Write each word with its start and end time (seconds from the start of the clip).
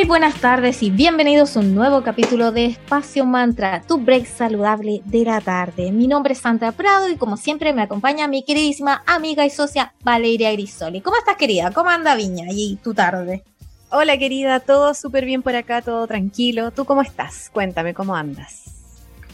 Muy 0.00 0.08
buenas 0.08 0.40
tardes 0.40 0.82
y 0.82 0.88
bienvenidos 0.88 1.54
a 1.54 1.60
un 1.60 1.74
nuevo 1.74 2.02
capítulo 2.02 2.52
de 2.52 2.64
Espacio 2.64 3.26
Mantra, 3.26 3.82
tu 3.86 3.98
break 3.98 4.24
saludable 4.24 5.02
de 5.04 5.26
la 5.26 5.42
tarde. 5.42 5.92
Mi 5.92 6.08
nombre 6.08 6.32
es 6.32 6.38
Sandra 6.38 6.72
Prado 6.72 7.10
y 7.10 7.16
como 7.16 7.36
siempre 7.36 7.74
me 7.74 7.82
acompaña 7.82 8.26
mi 8.26 8.42
queridísima 8.42 9.02
amiga 9.06 9.44
y 9.44 9.50
socia 9.50 9.92
Valeria 10.02 10.52
Grisoli. 10.52 11.02
¿Cómo 11.02 11.18
estás 11.18 11.36
querida? 11.36 11.70
¿Cómo 11.72 11.90
anda 11.90 12.14
Viña 12.14 12.46
y 12.48 12.76
tu 12.76 12.94
tarde? 12.94 13.44
Hola 13.90 14.16
querida, 14.16 14.60
todo 14.60 14.94
súper 14.94 15.26
bien 15.26 15.42
por 15.42 15.54
acá, 15.54 15.82
todo 15.82 16.06
tranquilo. 16.06 16.70
¿Tú 16.70 16.86
cómo 16.86 17.02
estás? 17.02 17.50
Cuéntame 17.52 17.92
cómo 17.92 18.16
andas. 18.16 18.72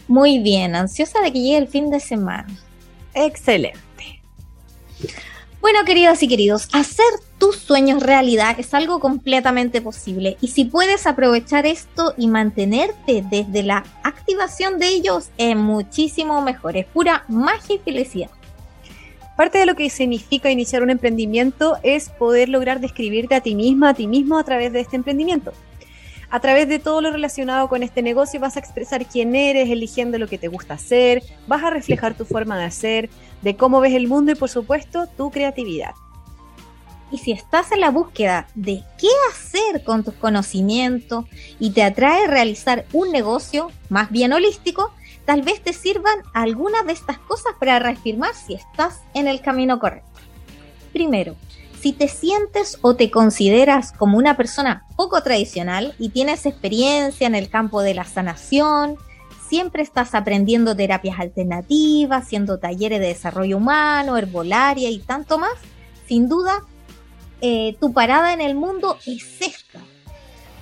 Muy 0.09 0.39
bien, 0.39 0.75
ansiosa 0.75 1.21
de 1.21 1.31
que 1.31 1.39
llegue 1.39 1.59
el 1.59 1.69
fin 1.69 1.89
de 1.89 2.01
semana. 2.01 2.53
Excelente. 3.13 4.21
Bueno, 5.59 5.79
queridas 5.85 6.21
y 6.21 6.27
queridos, 6.27 6.69
hacer 6.71 7.05
tus 7.39 7.57
sueños 7.57 8.03
realidad 8.03 8.59
es 8.59 8.73
algo 8.75 8.99
completamente 8.99 9.81
posible 9.81 10.37
y 10.39 10.49
si 10.49 10.65
puedes 10.65 11.07
aprovechar 11.07 11.65
esto 11.65 12.13
y 12.15 12.27
mantenerte 12.27 13.23
desde 13.29 13.63
la 13.63 13.83
activación 14.03 14.77
de 14.77 14.87
ellos 14.89 15.29
es 15.37 15.55
muchísimo 15.55 16.41
mejor, 16.41 16.77
es 16.77 16.85
pura 16.85 17.23
magia 17.27 17.75
y 17.75 17.79
felicidad. 17.79 18.29
Parte 19.35 19.57
de 19.57 19.65
lo 19.65 19.75
que 19.75 19.89
significa 19.89 20.51
iniciar 20.51 20.83
un 20.83 20.91
emprendimiento 20.91 21.77
es 21.83 22.09
poder 22.09 22.49
lograr 22.49 22.79
describirte 22.79 23.35
a 23.35 23.41
ti 23.41 23.55
misma, 23.55 23.89
a 23.89 23.93
ti 23.93 24.07
mismo 24.07 24.37
a 24.37 24.43
través 24.43 24.71
de 24.73 24.81
este 24.81 24.95
emprendimiento. 24.95 25.53
A 26.29 26.41
través 26.41 26.67
de 26.67 26.79
todo 26.79 26.99
lo 27.01 27.11
relacionado 27.11 27.69
con 27.69 27.83
este 27.83 28.01
negocio 28.01 28.39
vas 28.39 28.57
a 28.57 28.59
expresar 28.59 29.05
quién 29.05 29.33
eres, 29.33 29.69
eligiendo 29.69 30.17
lo 30.17 30.27
que 30.27 30.37
te 30.37 30.49
gusta 30.49 30.73
hacer, 30.73 31.23
vas 31.47 31.63
a 31.63 31.69
reflejar 31.69 32.15
tu 32.15 32.25
forma 32.25 32.57
de 32.57 32.65
hacer, 32.65 33.09
de 33.41 33.55
cómo 33.55 33.79
ves 33.79 33.93
el 33.93 34.07
mundo 34.07 34.33
y 34.33 34.35
por 34.35 34.49
supuesto 34.49 35.07
tu 35.15 35.31
creatividad. 35.31 35.93
Y 37.11 37.19
si 37.19 37.31
estás 37.31 37.71
en 37.71 37.79
la 37.79 37.91
búsqueda 37.91 38.47
de 38.55 38.83
qué 38.97 39.07
hacer 39.31 39.85
con 39.85 40.03
tus 40.03 40.15
conocimientos 40.15 41.25
y 41.59 41.71
te 41.71 41.83
atrae 41.83 42.27
realizar 42.27 42.85
un 42.91 43.11
negocio 43.11 43.71
más 43.87 44.11
bien 44.11 44.33
holístico, 44.33 44.91
tal 45.23 45.41
vez 45.41 45.61
te 45.61 45.71
sirvan 45.71 46.19
algunas 46.33 46.85
de 46.85 46.91
estas 46.91 47.17
cosas 47.19 47.53
para 47.57 47.79
reafirmar 47.79 48.33
si 48.35 48.55
estás 48.55 48.99
en 49.13 49.29
el 49.29 49.39
camino 49.39 49.79
correcto. 49.79 50.19
Primero, 50.91 51.37
si 51.81 51.93
te 51.93 52.07
sientes 52.07 52.79
o 52.81 52.95
te 52.95 53.11
consideras 53.11 53.91
como 53.91 54.17
una 54.17 54.35
persona 54.35 54.85
poco 54.95 55.21
tradicional 55.21 55.93
y 55.99 56.09
tienes 56.09 56.45
experiencia 56.45 57.27
en 57.27 57.35
el 57.35 57.49
campo 57.49 57.81
de 57.81 57.93
la 57.93 58.03
sanación, 58.03 58.97
siempre 59.47 59.83
estás 59.83 60.15
aprendiendo 60.15 60.75
terapias 60.75 61.19
alternativas, 61.19 62.23
haciendo 62.23 62.57
talleres 62.57 62.99
de 62.99 63.07
desarrollo 63.07 63.57
humano, 63.57 64.17
herbolaria 64.17 64.89
y 64.89 64.99
tanto 64.99 65.37
más, 65.37 65.53
sin 66.07 66.27
duda 66.27 66.63
eh, 67.41 67.75
tu 67.79 67.93
parada 67.93 68.33
en 68.33 68.41
el 68.41 68.55
mundo 68.55 68.97
es 69.05 69.41
esta. 69.41 69.79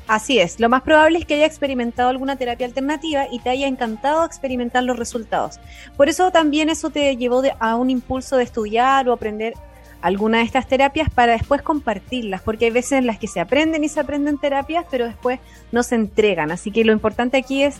Así 0.07 0.37
es, 0.37 0.59
lo 0.59 0.69
más 0.69 0.83
probable 0.83 1.17
es 1.17 1.25
que 1.25 1.33
haya 1.33 1.47
experimentado 1.47 2.09
alguna 2.09 2.35
terapia 2.35 2.67
alternativa 2.67 3.25
y 3.31 3.39
te 3.39 3.49
haya 3.49 3.65
encantado 3.65 4.23
experimentar 4.23 4.83
los 4.83 4.99
resultados. 4.99 5.59
Por 5.97 6.09
eso 6.09 6.29
también 6.29 6.69
eso 6.69 6.91
te 6.91 7.17
llevó 7.17 7.41
a 7.59 7.75
un 7.75 7.89
impulso 7.89 8.37
de 8.37 8.43
estudiar 8.43 9.09
o 9.09 9.13
aprender 9.13 9.55
alguna 10.05 10.37
de 10.37 10.43
estas 10.43 10.67
terapias 10.67 11.09
para 11.09 11.31
después 11.31 11.63
compartirlas, 11.63 12.43
porque 12.43 12.65
hay 12.65 12.71
veces 12.71 12.91
en 12.91 13.07
las 13.07 13.17
que 13.17 13.27
se 13.27 13.39
aprenden 13.39 13.83
y 13.83 13.89
se 13.89 13.99
aprenden 13.99 14.37
terapias, 14.37 14.85
pero 14.91 15.07
después 15.07 15.39
no 15.71 15.81
se 15.81 15.95
entregan. 15.95 16.51
Así 16.51 16.69
que 16.69 16.85
lo 16.85 16.91
importante 16.91 17.37
aquí 17.37 17.63
es 17.63 17.77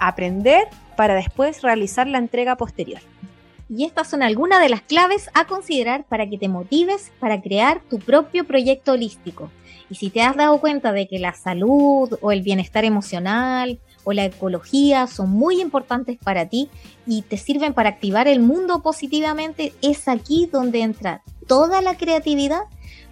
aprender 0.00 0.68
para 0.96 1.14
después 1.14 1.62
realizar 1.62 2.06
la 2.06 2.16
entrega 2.16 2.56
posterior. 2.56 3.02
Y 3.68 3.84
estas 3.84 4.08
son 4.08 4.22
algunas 4.22 4.62
de 4.62 4.70
las 4.70 4.80
claves 4.80 5.28
a 5.34 5.44
considerar 5.44 6.04
para 6.04 6.26
que 6.26 6.38
te 6.38 6.48
motives 6.48 7.12
para 7.20 7.42
crear 7.42 7.82
tu 7.90 7.98
propio 7.98 8.46
proyecto 8.46 8.92
holístico. 8.92 9.50
Y 9.90 9.96
si 9.96 10.08
te 10.08 10.22
has 10.22 10.34
dado 10.34 10.58
cuenta 10.60 10.92
de 10.92 11.06
que 11.06 11.18
la 11.18 11.34
salud 11.34 12.16
o 12.22 12.32
el 12.32 12.40
bienestar 12.40 12.86
emocional 12.86 13.80
o 14.06 14.12
la 14.12 14.24
ecología 14.24 15.08
son 15.08 15.30
muy 15.30 15.60
importantes 15.60 16.16
para 16.16 16.46
ti 16.46 16.70
y 17.08 17.22
te 17.22 17.36
sirven 17.36 17.74
para 17.74 17.88
activar 17.88 18.28
el 18.28 18.38
mundo 18.38 18.80
positivamente, 18.80 19.74
es 19.82 20.06
aquí 20.06 20.48
donde 20.50 20.82
entra 20.82 21.22
toda 21.48 21.82
la 21.82 21.96
creatividad 21.96 22.62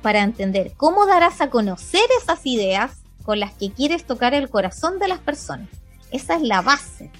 para 0.03 0.23
entender 0.23 0.73
cómo 0.77 1.05
darás 1.05 1.41
a 1.41 1.51
conocer 1.51 2.05
esas 2.23 2.47
ideas 2.47 3.03
con 3.25 3.41
las 3.41 3.53
que 3.55 3.73
quieres 3.73 4.05
tocar 4.05 4.35
el 4.35 4.49
corazón 4.49 5.01
de 5.01 5.09
las 5.09 5.19
personas. 5.19 5.69
Esa 6.13 6.37
es 6.37 6.43
la 6.43 6.63
base. 6.63 7.11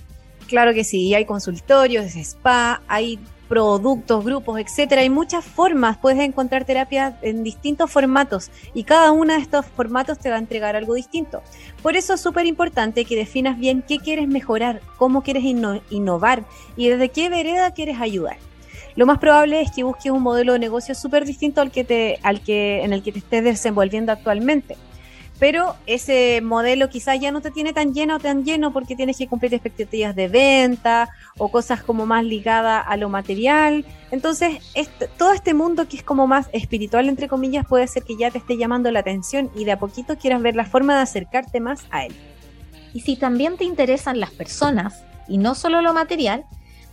Claro 0.47 0.73
que 0.73 0.85
sí, 0.85 1.13
hay 1.13 1.25
consultorios, 1.25 2.15
spa, 2.15 2.81
hay 2.87 3.19
productos, 3.49 4.25
grupos, 4.25 4.59
etcétera. 4.59 5.03
Hay 5.03 5.11
muchas 5.11 5.45
formas, 5.45 5.99
puedes 5.99 6.21
encontrar 6.21 6.65
terapias 6.65 7.15
en 7.23 7.45
distintos 7.45 7.91
formatos 7.91 8.51
y 8.75 8.85
cada 8.85 9.13
uno 9.13 9.35
de 9.35 9.41
estos 9.41 9.67
formatos 9.67 10.19
te 10.19 10.31
va 10.31 10.37
a 10.37 10.39
entregar 10.39 10.77
algo 10.77 10.95
distinto. 10.95 11.43
Por 11.83 11.97
eso 11.97 12.15
es 12.15 12.21
súper 12.21 12.47
importante 12.47 13.05
que 13.05 13.17
definas 13.17 13.59
bien 13.59 13.83
qué 13.87 13.99
quieres 13.99 14.29
mejorar, 14.29 14.81
cómo 14.97 15.23
quieres 15.23 15.45
innovar 15.45 16.45
y 16.77 16.89
desde 16.89 17.11
qué 17.11 17.29
vereda 17.29 17.73
quieres 17.73 18.01
ayudar. 18.01 18.37
Lo 18.97 19.07
más 19.07 19.19
probable 19.19 19.61
es 19.61 19.73
que 19.73 19.83
busques 19.83 20.13
un 20.13 20.23
modelo 20.23 20.53
de 20.53 20.61
negocio 20.61 20.95
súper 20.95 21.25
distinto 21.25 21.61
al 21.61 21.73
que 21.73 21.83
te, 21.83 22.19
al 22.23 22.41
que, 22.41 22.85
en 22.85 22.93
el 22.93 23.03
que 23.03 23.13
te 23.13 23.19
estés 23.19 23.43
desenvolviendo 23.43 24.13
actualmente 24.13 24.77
pero 25.45 25.77
ese 25.85 26.41
modelo 26.41 26.89
quizás 26.89 27.21
ya 27.21 27.31
no 27.31 27.43
te 27.43 27.51
tiene 27.51 27.75
tan 27.75 27.93
lleno 27.93 28.17
o 28.17 28.19
tan 28.19 28.47
lleno 28.47 28.73
porque 28.73 28.97
tienes 28.97 29.19
que 29.19 29.29
cumplir 29.29 29.53
expectativas 29.53 30.17
de 30.17 30.29
venta 30.29 31.11
o 31.37 31.51
cosas 31.51 31.83
como 31.83 32.07
más 32.07 32.25
ligadas 32.25 32.83
a 32.89 32.97
lo 32.97 33.11
material. 33.11 33.85
Entonces, 34.11 34.63
todo 35.19 35.35
este 35.35 35.53
mundo 35.53 35.87
que 35.87 35.99
es 35.99 36.03
como 36.03 36.27
más 36.27 36.49
espiritual, 36.55 37.11
entre 37.11 37.29
comillas, 37.29 37.67
puede 37.67 37.87
ser 37.89 38.05
que 38.05 38.17
ya 38.17 38.31
te 38.31 38.39
esté 38.39 38.57
llamando 38.57 38.91
la 38.91 39.01
atención 39.01 39.51
y 39.55 39.67
de 39.67 39.73
a 39.73 39.79
poquito 39.79 40.17
quieras 40.17 40.41
ver 40.41 40.57
la 40.57 40.65
forma 40.65 40.97
de 40.97 41.03
acercarte 41.03 41.61
más 41.61 41.85
a 41.91 42.07
él. 42.07 42.15
Y 42.95 43.01
si 43.01 43.17
también 43.17 43.59
te 43.59 43.65
interesan 43.65 44.21
las 44.21 44.31
personas 44.31 45.05
y 45.29 45.37
no 45.37 45.55
solo 45.55 45.83
lo 45.83 45.93
material, 45.93 46.47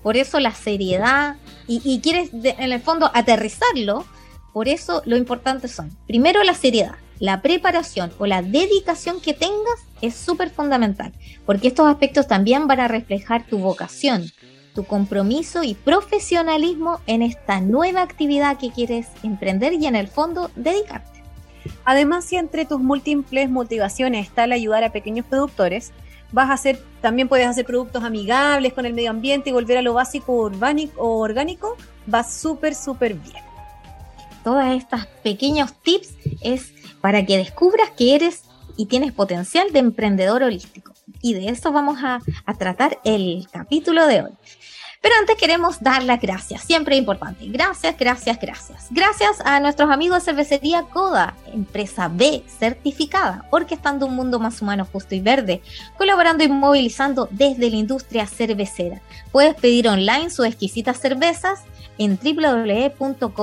por 0.04 0.18
eso 0.18 0.42
la 0.42 0.54
seriedad 0.54 1.38
y, 1.68 2.02
quieres 2.02 2.32
en 2.34 2.74
el 2.74 2.82
fondo 2.82 3.10
aterrizarlo, 3.14 4.04
por 4.52 4.68
eso 4.68 5.04
lo 5.06 5.16
importante 5.16 5.70
son, 5.70 5.96
primero 6.06 6.44
la 6.44 6.54
seriedad, 6.54 6.96
la 7.22 7.44
preparación 7.44 8.12
o 8.18 8.26
la 8.26 8.42
dedicación 8.42 9.22
que 9.22 9.36
tengas 9.36 9.86
es 10.02 10.16
súper 10.16 10.50
fundamental, 10.50 11.14
porque 11.46 11.68
estos 11.68 11.88
aspectos 11.88 12.28
también 12.28 12.66
van 12.66 12.80
a 12.80 12.88
reflejar 12.88 13.46
tu 13.46 13.60
vocación, 13.60 14.26
tu 14.74 14.86
compromiso 14.86 15.62
y 15.64 15.76
profesionalismo 15.76 17.00
en 17.06 17.22
esta 17.22 17.62
nueva 17.62 18.02
actividad 18.02 18.58
que 18.58 18.72
quieres 18.72 19.06
emprender 19.22 19.74
y 19.74 19.86
en 19.86 19.96
el 19.96 20.08
fondo 20.08 20.50
dedicarte. 20.56 21.22
Además, 21.86 22.26
si 22.26 22.38
entre 22.38 22.66
tus 22.66 22.80
múltiples 22.80 23.52
motivaciones 23.52 24.26
está 24.26 24.46
el 24.46 24.54
ayudar 24.54 24.84
a 24.84 24.92
pequeños 24.92 25.28
productores, 25.28 25.92
vas 26.32 26.50
a 26.50 26.54
hacer, 26.54 26.82
también 27.02 27.30
puedes 27.30 27.46
hacer 27.46 27.66
productos 27.66 28.04
amigables 28.04 28.74
con 28.74 28.88
el 28.88 28.96
medio 28.96 29.12
ambiente 29.12 29.52
y 29.52 29.54
volver 29.54 29.78
a 29.78 29.84
lo 29.84 29.94
básico 29.94 30.34
o 30.34 31.18
orgánico, 31.20 31.78
va 32.12 32.24
súper, 32.24 32.74
súper 32.74 33.14
bien. 33.14 33.44
Todos 34.44 34.66
estos 34.76 35.06
pequeños 35.22 35.72
tips 35.84 36.16
es 36.42 36.74
para 37.02 37.26
que 37.26 37.38
descubras 37.38 37.90
que 37.92 38.16
eres 38.16 38.44
y 38.78 38.86
tienes 38.86 39.12
potencial 39.12 39.72
de 39.72 39.80
emprendedor 39.80 40.44
holístico. 40.44 40.94
Y 41.22 41.34
de 41.34 41.50
eso 41.50 41.72
vamos 41.72 42.00
a, 42.04 42.20
tratar 42.58 43.00
el 43.04 43.48
capítulo 43.52 44.08
de 44.08 44.22
hoy. 44.24 44.32
Pero 45.02 45.16
antes 45.20 45.36
queremos 45.36 45.82
dar 45.82 46.04
las 46.04 46.22
gracias, 46.22 46.62
siempre 46.62 46.96
importante. 46.96 47.48
Gracias, 47.48 47.98
gracias, 47.98 48.40
gracias. 48.40 48.86
Gracias 48.92 49.42
a 49.44 49.60
nuestros 49.60 49.90
amigos 49.90 50.20
de 50.20 50.26
Cervecería 50.26 50.84
Coda, 50.84 51.36
empresa 51.52 52.08
B 52.08 52.44
certificada, 52.60 53.48
orquestando 53.50 54.06
un 54.06 54.16
mundo 54.16 54.40
más 54.40 54.62
humano, 54.62 54.88
justo 54.92 55.16
y 55.16 55.20
verde, 55.20 55.64
colaborando 55.98 56.44
y 56.44 56.50
movilizando 56.50 57.28
desde 57.32 57.72
la 57.72 57.78
industria 57.78 58.28
cervecera. 58.28 59.02
Puedes 59.32 59.56
pedir 59.56 59.88
online 59.88 60.30
sus 60.30 60.46
exquisitas 60.46 61.00
cervezas 61.00 61.62
en 61.98 62.20
www.coda.cl 62.22 63.40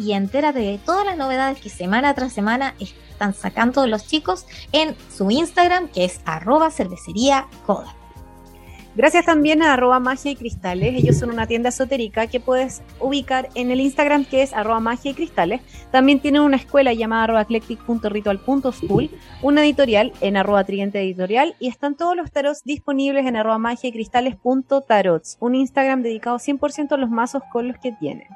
y 0.00 0.12
entérate 0.12 0.60
de 0.60 0.78
todas 0.78 1.04
las 1.04 1.18
novedades 1.18 1.60
que 1.60 1.68
semana 1.68 2.14
tras 2.14 2.32
semana 2.32 2.74
están 2.80 3.34
sacando 3.34 3.86
los 3.86 4.06
chicos 4.06 4.46
en 4.72 4.96
su 5.14 5.30
Instagram, 5.30 5.88
que 5.88 6.06
es 6.06 6.22
arroba 6.24 6.70
cervecería 6.70 7.48
coda. 7.66 7.94
Gracias 8.94 9.24
también 9.24 9.62
a 9.62 9.72
arroba 9.72 10.00
magia 10.00 10.32
y 10.32 10.36
cristales. 10.36 10.94
Ellos 10.94 11.16
son 11.16 11.30
una 11.30 11.46
tienda 11.46 11.70
esotérica 11.70 12.26
que 12.26 12.40
puedes 12.40 12.82
ubicar 13.00 13.48
en 13.54 13.70
el 13.70 13.80
Instagram 13.80 14.26
que 14.26 14.42
es 14.42 14.52
arroba 14.52 14.80
magia 14.80 15.12
y 15.12 15.14
cristales. 15.14 15.62
También 15.90 16.20
tienen 16.20 16.42
una 16.42 16.56
escuela 16.56 16.92
llamada 16.92 17.24
arroba 17.24 17.40
eclectic.ritual.school, 17.40 19.10
una 19.40 19.64
editorial 19.64 20.12
en 20.20 20.36
arroba 20.36 20.64
tridente 20.64 21.00
editorial 21.00 21.56
y 21.58 21.68
están 21.68 21.96
todos 21.96 22.14
los 22.14 22.30
tarots 22.30 22.64
disponibles 22.64 23.24
en 23.24 23.36
arroba 23.36 23.56
magia 23.56 23.88
y 23.88 23.92
cristales.tarots, 23.92 25.38
un 25.40 25.54
Instagram 25.54 26.02
dedicado 26.02 26.36
100% 26.36 26.92
a 26.92 26.96
los 26.98 27.08
mazos 27.08 27.42
con 27.50 27.68
los 27.68 27.78
que 27.78 27.92
tienen. 27.92 28.28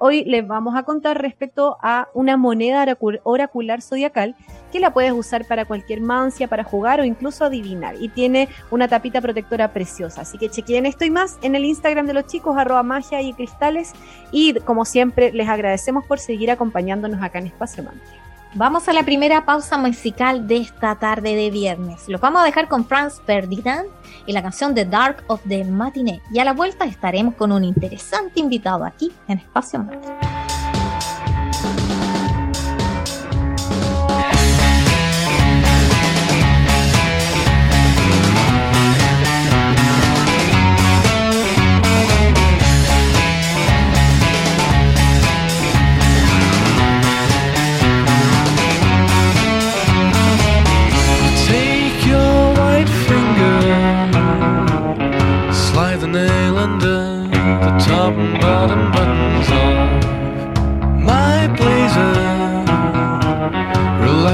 Hoy 0.00 0.24
les 0.24 0.46
vamos 0.46 0.76
a 0.76 0.84
contar 0.84 1.20
respecto 1.20 1.76
a 1.82 2.08
una 2.14 2.36
moneda 2.36 2.86
oracular 3.24 3.82
zodiacal 3.82 4.36
que 4.70 4.78
la 4.78 4.92
puedes 4.92 5.12
usar 5.12 5.44
para 5.46 5.64
cualquier 5.64 6.00
mancia, 6.00 6.46
para 6.46 6.62
jugar 6.62 7.00
o 7.00 7.04
incluso 7.04 7.44
adivinar. 7.44 7.96
Y 8.00 8.08
tiene 8.08 8.48
una 8.70 8.86
tapita 8.86 9.20
protectora 9.20 9.72
preciosa. 9.72 10.20
Así 10.20 10.38
que 10.38 10.50
chequen 10.50 10.86
esto 10.86 11.04
y 11.04 11.10
más 11.10 11.38
en 11.42 11.56
el 11.56 11.64
Instagram 11.64 12.06
de 12.06 12.14
los 12.14 12.26
chicos, 12.26 12.56
arroba 12.56 12.84
magia 12.84 13.20
y 13.22 13.32
cristales. 13.32 13.92
Y 14.30 14.54
como 14.60 14.84
siempre, 14.84 15.32
les 15.32 15.48
agradecemos 15.48 16.06
por 16.06 16.20
seguir 16.20 16.50
acompañándonos 16.50 17.20
acá 17.20 17.40
en 17.40 17.46
Espacio 17.46 17.82
Mantra. 17.82 18.06
Vamos 18.54 18.88
a 18.88 18.92
la 18.92 19.02
primera 19.02 19.44
pausa 19.44 19.76
musical 19.76 20.46
de 20.46 20.56
esta 20.58 20.94
tarde 20.94 21.34
de 21.34 21.50
viernes. 21.50 22.08
Los 22.08 22.20
vamos 22.20 22.42
a 22.42 22.44
dejar 22.44 22.68
con 22.68 22.86
Franz 22.86 23.20
Ferdinand 23.26 23.88
y 24.28 24.32
la 24.32 24.42
canción 24.42 24.74
The 24.74 24.84
Dark 24.84 25.24
of 25.26 25.40
the 25.48 25.64
Matinee. 25.64 26.20
Y 26.30 26.38
a 26.38 26.44
la 26.44 26.52
vuelta 26.52 26.84
estaremos 26.84 27.34
con 27.34 27.50
un 27.50 27.64
interesante 27.64 28.38
invitado 28.38 28.84
aquí 28.84 29.10
en 29.26 29.38
Espacio 29.38 29.80
Mantra. 29.80 30.37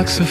Relax 0.04 0.18
the 0.18 0.26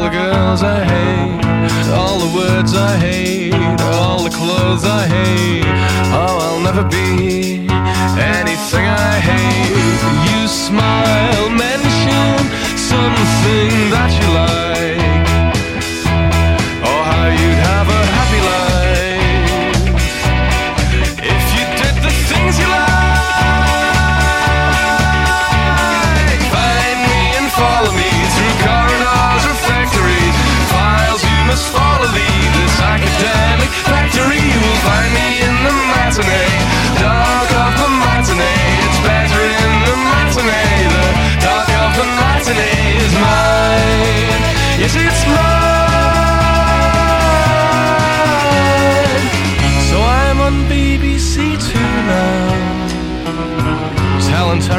all 0.00 0.08
the 0.08 0.16
girls 0.16 0.62
I 0.62 0.82
hate, 0.82 1.92
all 1.92 2.18
the 2.18 2.34
words 2.34 2.74
I 2.74 2.96
hate, 2.96 3.52
all 3.82 4.22
the 4.24 4.30
clothes 4.30 4.84
I 4.84 5.06
hate. 5.06 5.64
Oh, 6.14 6.38
I'll 6.40 6.60
never 6.60 6.84
be 6.88 7.68
anything 8.16 8.86
I 8.86 9.20
hate. 9.20 10.00
You 10.30 10.48
smile, 10.48 11.50
mention 11.50 12.38
something 12.78 13.90
that 13.90 14.18
you 14.22 14.34
like. 14.34 14.49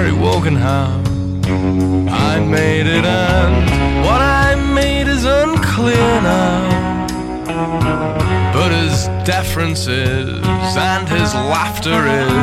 Terry 0.02 0.18
Woganhow. 0.18 0.90
I 2.10 2.40
made 2.40 2.88
it, 2.88 3.06
and 3.06 4.04
what 4.04 4.20
I 4.20 4.56
made 4.56 5.08
is 5.08 5.26
unclear 5.26 6.22
now. 6.22 7.06
But 8.52 8.72
his 8.72 9.06
deference 9.28 9.86
is, 9.86 10.28
and 10.76 11.08
his 11.08 11.36
laughter 11.36 12.00
is, 12.24 12.34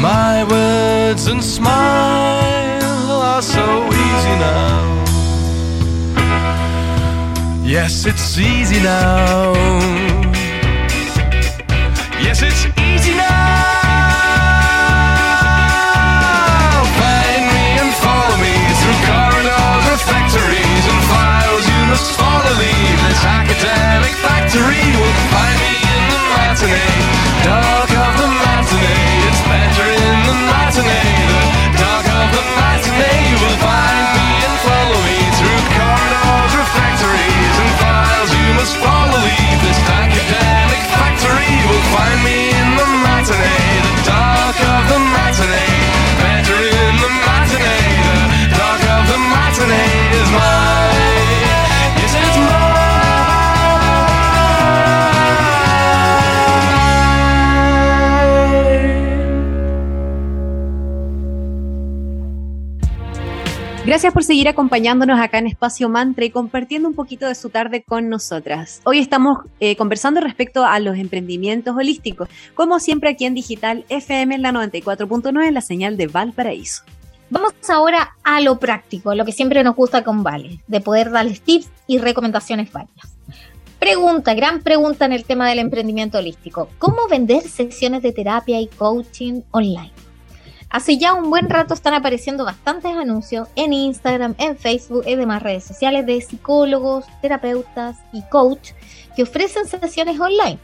my 0.00 0.46
words 0.48 1.26
and 1.26 1.42
smile 1.42 3.20
are 3.20 3.42
so 3.42 3.86
easy 3.88 4.36
now. 4.38 5.04
Yes, 7.64 8.06
it's 8.06 8.38
easy 8.38 8.80
now. 8.80 10.09
Gracias 63.90 64.12
por 64.12 64.22
seguir 64.22 64.46
acompañándonos 64.46 65.18
acá 65.18 65.38
en 65.38 65.48
Espacio 65.48 65.88
Mantra 65.88 66.24
y 66.24 66.30
compartiendo 66.30 66.86
un 66.86 66.94
poquito 66.94 67.26
de 67.26 67.34
su 67.34 67.50
tarde 67.50 67.82
con 67.82 68.08
nosotras. 68.08 68.80
Hoy 68.84 69.00
estamos 69.00 69.38
eh, 69.58 69.74
conversando 69.74 70.20
respecto 70.20 70.64
a 70.64 70.78
los 70.78 70.96
emprendimientos 70.96 71.74
holísticos, 71.74 72.28
como 72.54 72.78
siempre 72.78 73.10
aquí 73.10 73.24
en 73.24 73.34
Digital 73.34 73.84
FM 73.88 74.36
en 74.36 74.42
la 74.42 74.52
94.9 74.52 75.44
en 75.44 75.54
la 75.54 75.60
señal 75.60 75.96
de 75.96 76.06
Valparaíso. 76.06 76.84
Vamos 77.30 77.52
ahora 77.68 78.14
a 78.22 78.40
lo 78.40 78.60
práctico, 78.60 79.12
lo 79.16 79.24
que 79.24 79.32
siempre 79.32 79.64
nos 79.64 79.74
gusta 79.74 80.04
con 80.04 80.22
Vale, 80.22 80.60
de 80.68 80.80
poder 80.80 81.10
darles 81.10 81.40
tips 81.40 81.68
y 81.88 81.98
recomendaciones 81.98 82.70
varias. 82.70 83.16
Pregunta, 83.80 84.34
gran 84.34 84.62
pregunta 84.62 85.04
en 85.04 85.14
el 85.14 85.24
tema 85.24 85.48
del 85.48 85.58
emprendimiento 85.58 86.18
holístico. 86.18 86.68
¿Cómo 86.78 87.08
vender 87.08 87.42
sesiones 87.42 88.02
de 88.02 88.12
terapia 88.12 88.60
y 88.60 88.68
coaching 88.68 89.40
online? 89.50 89.90
Hace 90.70 90.98
ya 90.98 91.14
un 91.14 91.30
buen 91.30 91.50
rato 91.50 91.74
están 91.74 91.94
apareciendo 91.94 92.44
bastantes 92.44 92.92
anuncios 92.92 93.48
en 93.56 93.72
Instagram, 93.72 94.36
en 94.38 94.56
Facebook 94.56 95.02
y 95.04 95.16
demás 95.16 95.42
redes 95.42 95.64
sociales 95.64 96.06
de 96.06 96.20
psicólogos, 96.20 97.06
terapeutas 97.20 97.96
y 98.12 98.22
coach 98.22 98.70
que 99.16 99.24
ofrecen 99.24 99.66
sesiones 99.66 100.20
online. 100.20 100.60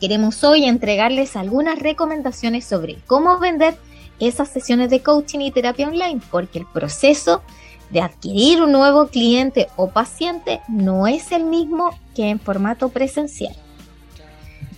Queremos 0.00 0.44
hoy 0.44 0.64
entregarles 0.64 1.34
algunas 1.34 1.80
recomendaciones 1.80 2.64
sobre 2.64 2.98
cómo 3.08 3.40
vender 3.40 3.76
esas 4.20 4.48
sesiones 4.48 4.90
de 4.90 5.02
coaching 5.02 5.40
y 5.40 5.50
terapia 5.50 5.88
online, 5.88 6.20
porque 6.30 6.60
el 6.60 6.66
proceso 6.66 7.42
de 7.90 8.02
adquirir 8.02 8.62
un 8.62 8.70
nuevo 8.70 9.08
cliente 9.08 9.66
o 9.74 9.90
paciente 9.90 10.60
no 10.68 11.08
es 11.08 11.32
el 11.32 11.42
mismo 11.42 11.98
que 12.14 12.30
en 12.30 12.38
formato 12.38 12.90
presencial. 12.90 13.56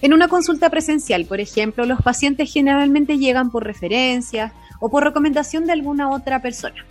En 0.01 0.13
una 0.13 0.29
consulta 0.29 0.71
presencial, 0.71 1.25
por 1.25 1.41
ejemplo, 1.41 1.85
los 1.85 2.01
pacientes 2.01 2.53
generalmente 2.53 3.19
llegan 3.19 3.51
por 3.51 3.65
referencias 3.65 4.53
o 4.79 4.89
por 4.91 5.03
recomendación 5.03 5.67
de 5.67 5.73
alguna 5.73 6.11
otra 6.11 6.41
persona. 6.41 6.87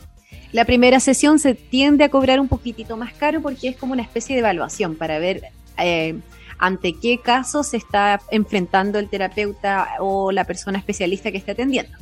La 0.52 0.66
primera 0.66 1.00
sesión 1.00 1.40
se 1.40 1.56
tiende 1.56 2.04
a 2.04 2.10
cobrar 2.10 2.40
un 2.40 2.48
poquitito 2.48 2.98
más 2.98 3.14
caro 3.14 3.42
porque 3.42 3.70
es 3.70 3.78
como 3.78 3.94
una 3.94 4.02
especie 4.02 4.36
de 4.36 4.40
evaluación 4.40 4.96
para 4.96 5.20
ver 5.20 5.42
eh, 5.78 6.20
ante 6.58 6.94
qué 6.94 7.20
caso 7.20 7.64
se 7.64 7.78
está 7.78 8.22
enfrentando 8.32 9.00
el 9.00 9.10
terapeuta 9.10 9.88
o 10.00 10.32
la 10.32 10.46
persona 10.46 10.78
especialista 10.78 11.32
que 11.32 11.38
está 11.38 11.54
atendiendo. 11.54 11.98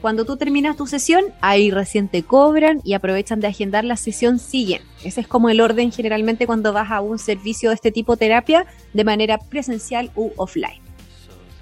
Cuando 0.00 0.24
tú 0.24 0.36
terminas 0.36 0.76
tu 0.76 0.86
sesión, 0.86 1.24
ahí 1.40 1.72
recién 1.72 2.08
te 2.08 2.22
cobran 2.22 2.80
y 2.84 2.92
aprovechan 2.92 3.40
de 3.40 3.48
agendar 3.48 3.84
la 3.84 3.96
sesión 3.96 4.38
siguiente. 4.38 4.86
Ese 5.02 5.20
es 5.22 5.26
como 5.26 5.50
el 5.50 5.60
orden 5.60 5.90
generalmente 5.90 6.46
cuando 6.46 6.72
vas 6.72 6.92
a 6.92 7.00
un 7.00 7.18
servicio 7.18 7.70
de 7.70 7.74
este 7.74 7.90
tipo 7.90 8.14
de 8.14 8.26
terapia 8.26 8.66
de 8.92 9.04
manera 9.04 9.38
presencial 9.38 10.12
u 10.14 10.30
offline. 10.36 10.80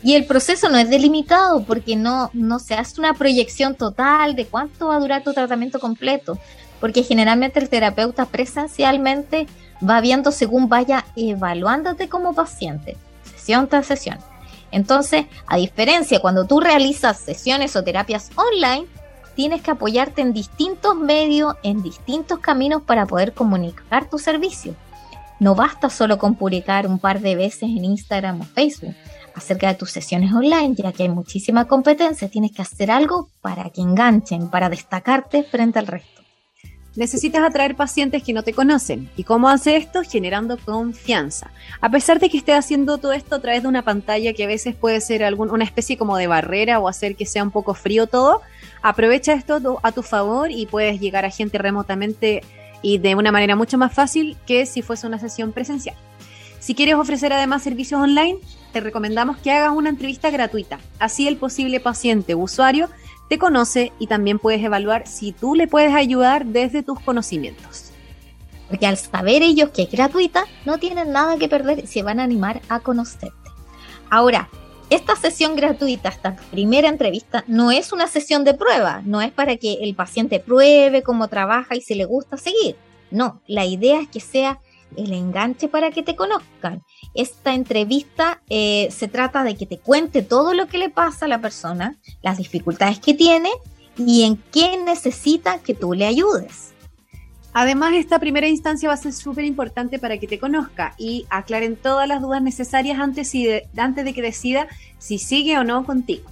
Y 0.02 0.14
el 0.14 0.26
proceso 0.26 0.68
no 0.68 0.76
es 0.76 0.90
delimitado 0.90 1.64
porque 1.64 1.96
no, 1.96 2.30
no 2.34 2.58
se 2.58 2.74
hace 2.74 3.00
una 3.00 3.14
proyección 3.14 3.74
total 3.74 4.36
de 4.36 4.44
cuánto 4.44 4.88
va 4.88 4.96
a 4.96 5.00
durar 5.00 5.24
tu 5.24 5.32
tratamiento 5.32 5.80
completo, 5.80 6.38
porque 6.78 7.02
generalmente 7.02 7.58
el 7.58 7.70
terapeuta 7.70 8.26
presencialmente 8.26 9.46
va 9.88 10.02
viendo 10.02 10.30
según 10.30 10.68
vaya 10.68 11.06
evaluándote 11.16 12.08
como 12.08 12.34
paciente, 12.34 12.96
sesión 13.24 13.66
tras 13.66 13.86
sesión. 13.86 14.18
Entonces, 14.76 15.24
a 15.46 15.56
diferencia, 15.56 16.20
cuando 16.20 16.44
tú 16.44 16.60
realizas 16.60 17.18
sesiones 17.18 17.74
o 17.76 17.82
terapias 17.82 18.30
online, 18.36 18.86
tienes 19.34 19.62
que 19.62 19.70
apoyarte 19.70 20.20
en 20.20 20.34
distintos 20.34 20.94
medios, 20.94 21.54
en 21.62 21.82
distintos 21.82 22.40
caminos 22.40 22.82
para 22.82 23.06
poder 23.06 23.32
comunicar 23.32 24.10
tu 24.10 24.18
servicio. 24.18 24.74
No 25.40 25.54
basta 25.54 25.88
solo 25.88 26.18
con 26.18 26.34
publicar 26.34 26.86
un 26.86 26.98
par 26.98 27.20
de 27.20 27.36
veces 27.36 27.62
en 27.62 27.86
Instagram 27.86 28.42
o 28.42 28.44
Facebook 28.44 28.94
acerca 29.34 29.68
de 29.68 29.76
tus 29.76 29.92
sesiones 29.92 30.34
online, 30.34 30.74
ya 30.74 30.92
que 30.92 31.04
hay 31.04 31.08
muchísima 31.08 31.64
competencia, 31.64 32.28
tienes 32.28 32.52
que 32.52 32.60
hacer 32.60 32.90
algo 32.90 33.30
para 33.40 33.70
que 33.70 33.80
enganchen, 33.80 34.50
para 34.50 34.68
destacarte 34.68 35.42
frente 35.42 35.78
al 35.78 35.86
resto. 35.86 36.25
Necesitas 36.96 37.44
atraer 37.44 37.76
pacientes 37.76 38.22
que 38.22 38.32
no 38.32 38.42
te 38.42 38.54
conocen. 38.54 39.10
¿Y 39.16 39.24
cómo 39.24 39.50
hace 39.50 39.76
esto? 39.76 40.02
Generando 40.02 40.56
confianza. 40.56 41.50
A 41.82 41.90
pesar 41.90 42.18
de 42.18 42.30
que 42.30 42.38
estés 42.38 42.56
haciendo 42.58 42.96
todo 42.96 43.12
esto 43.12 43.36
a 43.36 43.40
través 43.40 43.62
de 43.62 43.68
una 43.68 43.82
pantalla 43.82 44.32
que 44.32 44.44
a 44.44 44.46
veces 44.46 44.74
puede 44.74 45.02
ser 45.02 45.22
algún, 45.22 45.50
una 45.50 45.64
especie 45.64 45.98
como 45.98 46.16
de 46.16 46.26
barrera 46.26 46.78
o 46.78 46.88
hacer 46.88 47.14
que 47.14 47.26
sea 47.26 47.42
un 47.42 47.50
poco 47.50 47.74
frío 47.74 48.06
todo, 48.06 48.40
aprovecha 48.80 49.34
esto 49.34 49.78
a 49.82 49.92
tu 49.92 50.02
favor 50.02 50.50
y 50.50 50.64
puedes 50.64 50.98
llegar 50.98 51.26
a 51.26 51.30
gente 51.30 51.58
remotamente 51.58 52.42
y 52.80 52.98
de 52.98 53.14
una 53.14 53.30
manera 53.30 53.56
mucho 53.56 53.76
más 53.76 53.92
fácil 53.92 54.36
que 54.46 54.64
si 54.64 54.80
fuese 54.80 55.06
una 55.06 55.18
sesión 55.18 55.52
presencial. 55.52 55.96
Si 56.60 56.74
quieres 56.74 56.94
ofrecer 56.94 57.32
además 57.32 57.62
servicios 57.62 58.00
online, 58.00 58.38
te 58.72 58.80
recomendamos 58.80 59.36
que 59.36 59.52
hagas 59.52 59.72
una 59.72 59.90
entrevista 59.90 60.30
gratuita. 60.30 60.78
Así 60.98 61.28
el 61.28 61.36
posible 61.36 61.78
paciente 61.78 62.34
o 62.34 62.38
usuario 62.38 62.88
te 63.28 63.38
conoce 63.38 63.92
y 63.98 64.06
también 64.06 64.38
puedes 64.38 64.62
evaluar 64.62 65.06
si 65.06 65.32
tú 65.32 65.54
le 65.54 65.66
puedes 65.66 65.94
ayudar 65.94 66.46
desde 66.46 66.82
tus 66.82 67.00
conocimientos. 67.00 67.92
Porque 68.68 68.86
al 68.86 68.96
saber 68.96 69.42
ellos 69.42 69.70
que 69.70 69.82
es 69.82 69.90
gratuita, 69.90 70.44
no 70.64 70.78
tienen 70.78 71.12
nada 71.12 71.36
que 71.36 71.48
perder 71.48 71.86
se 71.86 72.02
van 72.02 72.20
a 72.20 72.24
animar 72.24 72.60
a 72.68 72.80
conocerte. 72.80 73.50
Ahora, 74.10 74.48
esta 74.88 75.16
sesión 75.16 75.56
gratuita, 75.56 76.08
esta 76.08 76.36
primera 76.50 76.88
entrevista, 76.88 77.44
no 77.48 77.72
es 77.72 77.92
una 77.92 78.06
sesión 78.06 78.44
de 78.44 78.54
prueba, 78.54 79.02
no 79.04 79.20
es 79.20 79.32
para 79.32 79.56
que 79.56 79.74
el 79.82 79.94
paciente 79.96 80.38
pruebe 80.38 81.02
cómo 81.02 81.28
trabaja 81.28 81.74
y 81.74 81.80
si 81.80 81.94
le 81.94 82.04
gusta 82.04 82.36
seguir. 82.36 82.76
No, 83.10 83.40
la 83.46 83.64
idea 83.64 84.00
es 84.00 84.08
que 84.08 84.20
sea 84.20 84.60
el 84.96 85.12
enganche 85.12 85.68
para 85.68 85.90
que 85.90 86.02
te 86.02 86.16
conozcan. 86.16 86.82
Esta 87.14 87.54
entrevista 87.54 88.42
eh, 88.48 88.88
se 88.90 89.08
trata 89.08 89.42
de 89.42 89.56
que 89.56 89.66
te 89.66 89.78
cuente 89.78 90.22
todo 90.22 90.54
lo 90.54 90.66
que 90.66 90.78
le 90.78 90.90
pasa 90.90 91.24
a 91.26 91.28
la 91.28 91.40
persona, 91.40 91.96
las 92.22 92.38
dificultades 92.38 92.98
que 93.00 93.14
tiene 93.14 93.50
y 93.96 94.24
en 94.24 94.36
qué 94.52 94.76
necesita 94.84 95.58
que 95.58 95.74
tú 95.74 95.94
le 95.94 96.06
ayudes. 96.06 96.72
Además, 97.58 97.94
esta 97.94 98.18
primera 98.18 98.48
instancia 98.48 98.90
va 98.90 98.94
a 98.94 98.98
ser 98.98 99.14
súper 99.14 99.46
importante 99.46 99.98
para 99.98 100.18
que 100.18 100.26
te 100.26 100.38
conozca 100.38 100.94
y 100.98 101.24
aclaren 101.30 101.76
todas 101.76 102.06
las 102.06 102.20
dudas 102.20 102.42
necesarias 102.42 102.98
antes, 102.98 103.32
de, 103.32 103.66
antes 103.78 104.04
de 104.04 104.12
que 104.12 104.20
decida 104.20 104.68
si 104.98 105.18
sigue 105.18 105.56
o 105.56 105.64
no 105.64 105.86
contigo. 105.86 106.30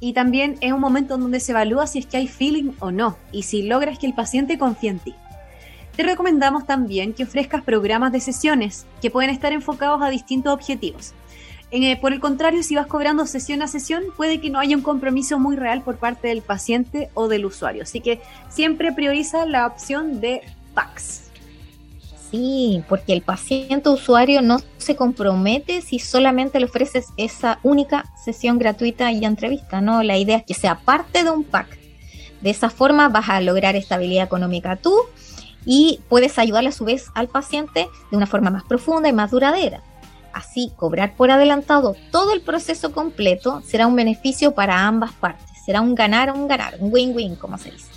Y 0.00 0.14
también 0.14 0.56
es 0.60 0.72
un 0.72 0.80
momento 0.80 1.16
donde 1.16 1.38
se 1.38 1.52
evalúa 1.52 1.86
si 1.86 2.00
es 2.00 2.06
que 2.06 2.16
hay 2.16 2.26
feeling 2.26 2.72
o 2.80 2.90
no 2.90 3.16
y 3.30 3.44
si 3.44 3.62
logras 3.62 4.00
que 4.00 4.06
el 4.06 4.14
paciente 4.14 4.58
confíe 4.58 4.90
en 4.90 4.98
ti. 4.98 5.14
Te 5.98 6.04
recomendamos 6.04 6.64
también 6.64 7.12
que 7.12 7.24
ofrezcas 7.24 7.64
programas 7.64 8.12
de 8.12 8.20
sesiones 8.20 8.86
que 9.02 9.10
pueden 9.10 9.30
estar 9.30 9.52
enfocados 9.52 10.00
a 10.00 10.10
distintos 10.10 10.52
objetivos. 10.52 11.12
Eh, 11.72 11.96
por 11.96 12.12
el 12.12 12.20
contrario, 12.20 12.62
si 12.62 12.76
vas 12.76 12.86
cobrando 12.86 13.26
sesión 13.26 13.62
a 13.62 13.66
sesión, 13.66 14.04
puede 14.16 14.40
que 14.40 14.48
no 14.48 14.60
haya 14.60 14.76
un 14.76 14.84
compromiso 14.84 15.40
muy 15.40 15.56
real 15.56 15.82
por 15.82 15.96
parte 15.96 16.28
del 16.28 16.40
paciente 16.40 17.10
o 17.14 17.26
del 17.26 17.44
usuario. 17.44 17.82
Así 17.82 18.00
que 18.00 18.20
siempre 18.48 18.92
prioriza 18.92 19.44
la 19.44 19.66
opción 19.66 20.20
de 20.20 20.42
packs. 20.72 21.32
Sí, 22.30 22.84
porque 22.88 23.12
el 23.12 23.22
paciente 23.22 23.88
usuario 23.88 24.40
no 24.40 24.60
se 24.76 24.94
compromete 24.94 25.80
si 25.80 25.98
solamente 25.98 26.60
le 26.60 26.66
ofreces 26.66 27.06
esa 27.16 27.58
única 27.64 28.04
sesión 28.24 28.60
gratuita 28.60 29.10
y 29.10 29.24
entrevista, 29.24 29.80
¿no? 29.80 30.04
La 30.04 30.16
idea 30.16 30.36
es 30.36 30.44
que 30.44 30.54
sea 30.54 30.76
parte 30.76 31.24
de 31.24 31.30
un 31.30 31.42
pack. 31.42 31.76
De 32.40 32.50
esa 32.50 32.70
forma 32.70 33.08
vas 33.08 33.28
a 33.30 33.40
lograr 33.40 33.74
estabilidad 33.74 34.26
económica 34.26 34.76
tú 34.76 34.94
y 35.70 36.00
puedes 36.08 36.38
ayudarle 36.38 36.70
a 36.70 36.72
su 36.72 36.86
vez 36.86 37.10
al 37.12 37.28
paciente 37.28 37.88
de 38.10 38.16
una 38.16 38.26
forma 38.26 38.48
más 38.48 38.64
profunda 38.64 39.10
y 39.10 39.12
más 39.12 39.30
duradera. 39.30 39.82
Así, 40.32 40.72
cobrar 40.76 41.14
por 41.14 41.30
adelantado 41.30 41.94
todo 42.10 42.32
el 42.32 42.40
proceso 42.40 42.92
completo 42.92 43.62
será 43.66 43.86
un 43.86 43.94
beneficio 43.94 44.52
para 44.52 44.86
ambas 44.86 45.12
partes, 45.12 45.46
será 45.66 45.82
un 45.82 45.94
ganar, 45.94 46.32
un 46.32 46.48
ganar, 46.48 46.76
un 46.80 46.90
win-win, 46.90 47.36
como 47.36 47.58
se 47.58 47.70
dice. 47.72 47.90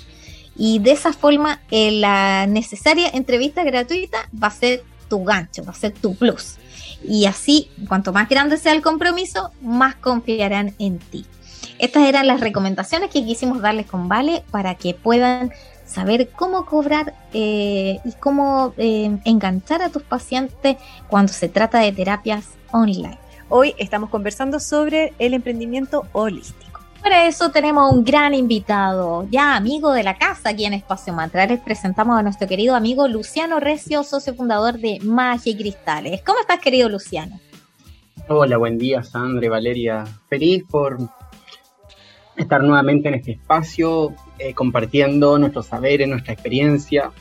Y 0.58 0.80
de 0.80 0.92
esa 0.92 1.14
forma, 1.14 1.62
eh, 1.72 1.92
la 1.92 2.46
necesaria 2.46 3.10
entrevista 3.14 3.64
gratuita 3.64 4.18
va 4.32 4.48
a 4.48 4.52
ser 4.52 4.84
tu 5.08 5.24
gancho, 5.24 5.64
va 5.64 5.72
a 5.72 5.76
ser 5.76 5.94
tu 5.94 6.14
plus. 6.16 6.58
Y 7.08 7.26
así, 7.26 7.72
cuanto 7.88 8.12
más 8.12 8.28
grande 8.28 8.58
sea 8.58 8.74
el 8.74 8.82
compromiso, 8.82 9.52
más 9.62 9.96
confiarán 9.96 10.76
en 10.78 11.00
ti. 11.00 11.26
Estas 11.80 12.04
eran 12.04 12.28
las 12.28 12.42
recomendaciones 12.42 13.12
que 13.12 13.24
quisimos 13.24 13.62
darles 13.62 13.86
con 13.86 14.10
Vale 14.10 14.44
para 14.52 14.76
que 14.76 14.94
puedan 14.94 15.54
saber 15.92 16.30
cómo 16.30 16.66
cobrar 16.66 17.14
eh, 17.34 18.00
y 18.06 18.12
cómo 18.20 18.74
eh, 18.78 19.18
enganchar 19.26 19.82
a 19.82 19.90
tus 19.90 20.04
pacientes 20.04 20.78
cuando 21.10 21.34
se 21.34 21.50
trata 21.50 21.80
de 21.80 21.92
terapias 21.92 22.50
online. 22.72 23.20
Hoy 23.50 23.76
estamos 23.78 24.10
conversando 24.10 24.60
sobre 24.60 25.14
el 25.20 25.34
emprendimiento 25.34 26.06
holístico. 26.14 26.80
Para 27.02 27.26
eso 27.26 27.52
tenemos 27.52 27.92
un 27.92 28.06
gran 28.06 28.34
invitado, 28.34 29.28
ya 29.30 29.56
amigo 29.56 29.92
de 29.92 30.04
la 30.04 30.18
casa 30.18 30.50
aquí 30.50 30.66
en 30.66 30.74
Espacio 30.74 31.14
Mantra. 31.14 31.46
Les 31.46 31.60
presentamos 31.60 32.18
a 32.18 32.24
nuestro 32.24 32.48
querido 32.48 32.76
amigo 32.76 33.08
Luciano 33.08 33.60
Recio, 33.60 34.04
socio 34.04 34.36
fundador 34.36 34.78
de 34.78 35.00
Magia 35.04 35.52
y 35.52 35.58
Cristales. 35.58 36.22
¿Cómo 36.26 36.40
estás, 36.40 36.60
querido 36.60 36.88
Luciano? 36.88 37.40
Hola, 38.30 38.58
buen 38.58 38.78
día, 38.78 39.04
Sandra 39.04 39.46
y 39.46 39.50
Valeria. 39.50 40.06
Feliz 40.30 40.64
por 40.70 41.00
estar 42.38 42.64
nuevamente 42.64 43.10
en 43.10 43.16
este 43.16 43.32
espacio, 43.32 44.14
eh, 44.42 44.54
compartiendo 44.54 45.38
nuestros 45.38 45.68
saberes, 45.68 46.08
nuestra 46.08 46.34
experiencia, 46.34 47.12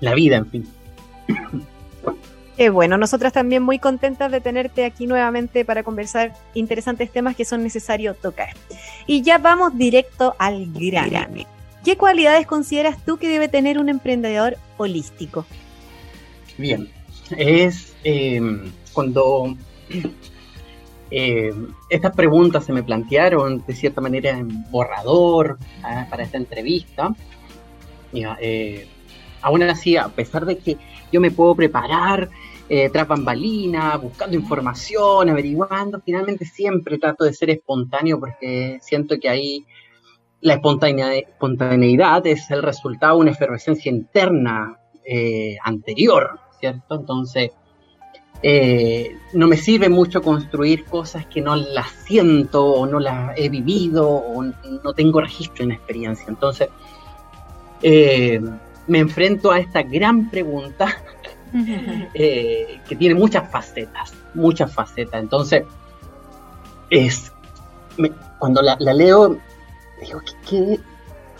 la 0.00 0.14
vida, 0.14 0.36
en 0.36 0.46
fin. 0.46 0.68
Qué 2.56 2.70
bueno, 2.70 2.98
nosotras 2.98 3.32
también 3.32 3.62
muy 3.62 3.78
contentas 3.78 4.32
de 4.32 4.40
tenerte 4.40 4.84
aquí 4.84 5.06
nuevamente 5.06 5.64
para 5.64 5.84
conversar 5.84 6.34
interesantes 6.54 7.12
temas 7.12 7.36
que 7.36 7.44
son 7.44 7.62
necesarios 7.62 8.16
tocar. 8.18 8.48
Y 9.06 9.22
ya 9.22 9.38
vamos 9.38 9.76
directo 9.76 10.34
al 10.38 10.66
grano. 10.72 11.44
¿Qué 11.84 11.96
cualidades 11.96 12.46
consideras 12.46 13.04
tú 13.04 13.16
que 13.16 13.28
debe 13.28 13.48
tener 13.48 13.78
un 13.78 13.88
emprendedor 13.88 14.56
holístico? 14.76 15.46
Bien, 16.56 16.88
es 17.36 17.94
eh, 18.02 18.40
cuando 18.92 19.56
eh, 21.10 21.54
estas 21.88 22.14
preguntas 22.14 22.64
se 22.64 22.72
me 22.72 22.82
plantearon 22.82 23.64
de 23.66 23.74
cierta 23.74 24.00
manera 24.00 24.30
en 24.30 24.70
borrador 24.70 25.58
¿ah? 25.82 26.06
para 26.10 26.22
esta 26.22 26.36
entrevista. 26.36 27.14
Eh, 28.12 28.86
aún 29.42 29.62
así, 29.62 29.96
a 29.96 30.08
pesar 30.08 30.44
de 30.44 30.58
que 30.58 30.76
yo 31.12 31.20
me 31.20 31.30
puedo 31.30 31.54
preparar 31.54 32.28
eh, 32.68 32.90
tras 32.90 33.08
bambalina, 33.08 33.96
buscando 33.96 34.36
información, 34.36 35.30
averiguando, 35.30 36.00
finalmente 36.04 36.44
siempre 36.44 36.98
trato 36.98 37.24
de 37.24 37.32
ser 37.32 37.50
espontáneo 37.50 38.20
porque 38.20 38.78
siento 38.82 39.18
que 39.18 39.28
ahí 39.28 39.66
la 40.40 40.54
espontaneidad, 40.54 41.14
espontaneidad 41.14 42.26
es 42.26 42.50
el 42.50 42.62
resultado 42.62 43.16
de 43.16 43.20
una 43.22 43.30
efervescencia 43.30 43.90
interna 43.90 44.78
eh, 45.04 45.56
anterior, 45.64 46.38
¿cierto? 46.60 46.94
Entonces, 46.96 47.52
eh, 48.42 49.18
no 49.32 49.48
me 49.48 49.56
sirve 49.56 49.88
mucho 49.88 50.22
construir 50.22 50.84
cosas 50.84 51.26
que 51.26 51.40
no 51.40 51.56
las 51.56 51.90
siento 51.90 52.64
o 52.64 52.86
no 52.86 53.00
las 53.00 53.36
he 53.36 53.48
vivido 53.48 54.08
o 54.08 54.42
no 54.42 54.92
tengo 54.94 55.20
registro 55.20 55.64
en 55.64 55.72
experiencia. 55.72 56.26
Entonces, 56.28 56.68
eh, 57.82 58.40
me 58.86 58.98
enfrento 58.98 59.50
a 59.50 59.58
esta 59.58 59.82
gran 59.82 60.30
pregunta 60.30 61.02
eh, 62.14 62.80
que 62.88 62.96
tiene 62.96 63.14
muchas 63.14 63.50
facetas, 63.50 64.12
muchas 64.34 64.72
facetas. 64.72 65.20
Entonces, 65.20 65.64
es 66.90 67.32
cuando 68.38 68.62
la, 68.62 68.76
leo, 68.76 69.36
digo, 70.00 70.20
¿qué, 70.48 70.78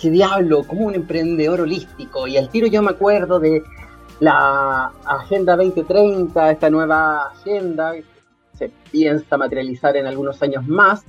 qué, 0.00 0.10
diablo? 0.10 0.64
¿Cómo 0.64 0.86
un 0.86 0.96
emprendedor 0.96 1.60
holístico? 1.60 2.26
Y 2.26 2.36
al 2.36 2.48
tiro 2.48 2.66
yo 2.66 2.82
me 2.82 2.90
acuerdo 2.90 3.38
de 3.38 3.62
la 4.20 4.92
Agenda 5.04 5.56
2030, 5.56 6.50
esta 6.50 6.70
nueva 6.70 7.28
agenda, 7.28 7.94
se 8.54 8.70
piensa 8.90 9.36
materializar 9.36 9.96
en 9.96 10.06
algunos 10.06 10.42
años 10.42 10.66
más, 10.66 11.04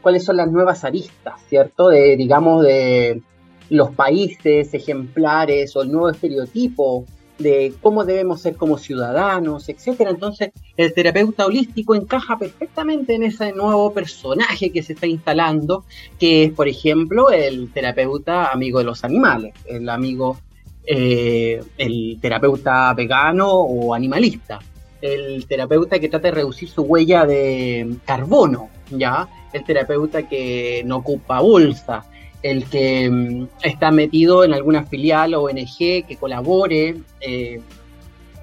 cuáles 0.00 0.24
son 0.24 0.36
las 0.36 0.50
nuevas 0.50 0.84
aristas, 0.84 1.40
¿cierto? 1.48 1.88
De, 1.88 2.16
digamos, 2.16 2.62
de 2.62 3.22
los 3.70 3.90
países 3.90 4.72
ejemplares 4.74 5.74
o 5.76 5.82
el 5.82 5.90
nuevo 5.90 6.10
estereotipo 6.10 7.04
de 7.38 7.74
cómo 7.80 8.04
debemos 8.04 8.40
ser 8.40 8.56
como 8.56 8.78
ciudadanos, 8.78 9.68
etcétera. 9.68 10.10
Entonces, 10.10 10.50
el 10.76 10.94
terapeuta 10.94 11.46
holístico 11.46 11.94
encaja 11.94 12.38
perfectamente 12.38 13.14
en 13.14 13.24
ese 13.24 13.52
nuevo 13.52 13.92
personaje 13.92 14.70
que 14.70 14.82
se 14.82 14.92
está 14.92 15.06
instalando, 15.06 15.84
que 16.20 16.44
es, 16.44 16.52
por 16.52 16.68
ejemplo, 16.68 17.30
el 17.30 17.72
terapeuta 17.72 18.52
amigo 18.52 18.78
de 18.78 18.84
los 18.84 19.02
animales, 19.02 19.54
el 19.66 19.88
amigo 19.88 20.38
eh, 20.84 21.62
el 21.78 22.18
terapeuta 22.20 22.92
vegano 22.94 23.48
o 23.48 23.94
animalista, 23.94 24.58
el 25.00 25.46
terapeuta 25.46 25.98
que 25.98 26.08
trata 26.08 26.28
de 26.28 26.34
reducir 26.34 26.68
su 26.68 26.82
huella 26.82 27.24
de 27.24 27.96
carbono, 28.04 28.68
¿ya? 28.90 29.28
El 29.52 29.64
terapeuta 29.64 30.28
que 30.28 30.82
no 30.84 30.98
ocupa 30.98 31.40
bolsa, 31.40 32.04
el 32.42 32.64
que 32.64 33.08
mm, 33.08 33.48
está 33.62 33.92
metido 33.92 34.42
en 34.44 34.54
alguna 34.54 34.84
filial 34.84 35.34
o 35.34 35.44
ONG 35.44 36.04
que 36.06 36.16
colabore 36.18 36.96
eh, 37.20 37.60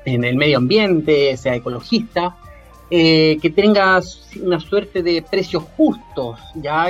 en 0.05 0.23
el 0.23 0.37
medio 0.37 0.57
ambiente, 0.57 1.35
sea 1.35 1.55
ecologista, 1.55 2.37
eh, 2.89 3.37
que 3.41 3.49
tenga 3.49 4.01
una 4.41 4.59
suerte 4.59 5.03
de 5.03 5.21
precios 5.21 5.63
justos, 5.75 6.39
¿ya? 6.55 6.87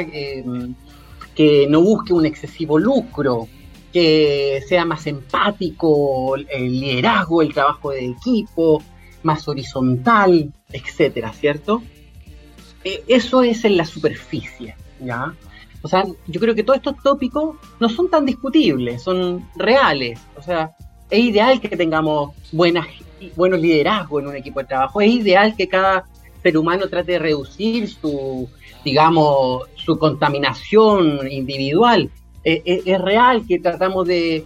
que 1.35 1.67
no 1.69 1.81
busque 1.81 2.13
un 2.13 2.25
excesivo 2.25 2.77
lucro, 2.77 3.47
que 3.91 4.61
sea 4.67 4.85
más 4.85 5.07
empático, 5.07 6.35
el 6.35 6.79
liderazgo, 6.79 7.41
el 7.41 7.53
trabajo 7.53 7.91
de 7.91 8.05
equipo, 8.05 8.83
más 9.23 9.47
horizontal, 9.47 10.53
etcétera, 10.71 11.33
¿cierto? 11.33 11.81
Eh, 12.83 13.03
eso 13.07 13.43
es 13.43 13.65
en 13.65 13.77
la 13.77 13.85
superficie, 13.85 14.75
¿ya? 14.99 15.33
O 15.81 15.87
sea, 15.87 16.05
yo 16.27 16.39
creo 16.39 16.55
que 16.55 16.63
todos 16.63 16.77
estos 16.77 17.01
tópicos 17.01 17.55
no 17.79 17.89
son 17.89 18.09
tan 18.09 18.25
discutibles, 18.25 19.01
son 19.01 19.47
reales. 19.55 20.19
O 20.37 20.41
sea, 20.41 20.75
es 21.09 21.19
ideal 21.19 21.59
que 21.61 21.69
tengamos 21.69 22.31
buenos 22.51 22.85
liderazgos 23.59 24.21
en 24.21 24.29
un 24.29 24.35
equipo 24.35 24.59
de 24.59 24.65
trabajo, 24.65 25.01
es 25.01 25.11
ideal 25.11 25.55
que 25.55 25.67
cada 25.67 26.05
ser 26.41 26.57
humano 26.57 26.87
trate 26.87 27.13
de 27.13 27.19
reducir 27.19 27.89
su, 27.89 28.49
digamos, 28.85 29.63
su 29.75 29.97
contaminación 29.97 31.29
individual, 31.29 32.09
eh, 32.43 32.61
eh, 32.65 32.81
es 32.85 33.01
real 33.01 33.45
que 33.47 33.59
tratamos 33.59 34.07
de 34.07 34.45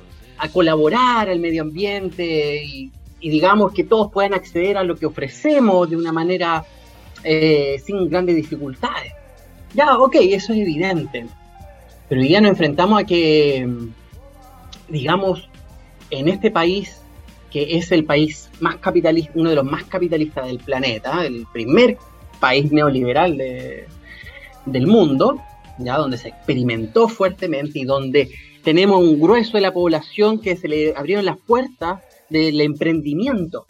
colaborar 0.52 1.30
al 1.30 1.40
medio 1.40 1.62
ambiente 1.62 2.64
y, 2.66 2.92
digamos 3.22 3.72
que 3.72 3.86
todos 3.86 4.12
puedan 4.12 4.34
acceder 4.34 4.78
a 4.78 4.84
lo 4.84 4.98
que 4.98 5.06
ofrecemos 5.06 5.90
de 5.90 5.96
una 5.96 6.12
manera 6.12 6.66
eh, 7.24 7.82
sin 7.86 8.10
grandes 8.10 8.36
dificultades. 8.36 9.14
Ya, 9.74 9.98
ok, 9.98 10.16
eso 10.20 10.52
es 10.52 10.60
evidente. 10.60 11.28
Pero 12.10 12.20
hoy 12.20 12.28
día 12.28 12.42
nos 12.42 12.52
enfrentamos 12.52 13.02
a 13.02 13.06
que, 13.06 13.66
digamos, 14.90 15.48
en 16.10 16.28
este 16.28 16.52
país, 16.52 17.02
que 17.50 17.78
es 17.78 17.94
el 17.94 18.04
país 18.04 18.50
más 18.60 18.76
capitalista, 18.78 19.32
uno 19.36 19.52
de 19.52 19.56
los 19.56 19.66
más 19.66 19.86
capitalistas 19.86 20.48
del 20.48 20.60
planeta, 20.60 21.26
el 21.26 21.48
primer 21.54 21.98
país 22.42 22.70
neoliberal 22.74 23.38
del 23.38 24.88
mundo, 24.88 25.40
¿ya? 25.78 25.98
donde 25.98 26.18
se 26.18 26.30
experimentó 26.30 27.08
fuertemente 27.08 27.80
y 27.80 27.86
donde 27.86 28.32
tenemos 28.64 29.00
un 29.00 29.20
grueso 29.20 29.58
de 29.58 29.62
la 29.62 29.74
población 29.74 30.40
que 30.40 30.56
se 30.56 30.68
le 30.68 30.94
abrieron 30.96 31.26
las 31.26 31.38
puertas 31.38 32.02
del 32.30 32.62
emprendimiento. 32.62 33.66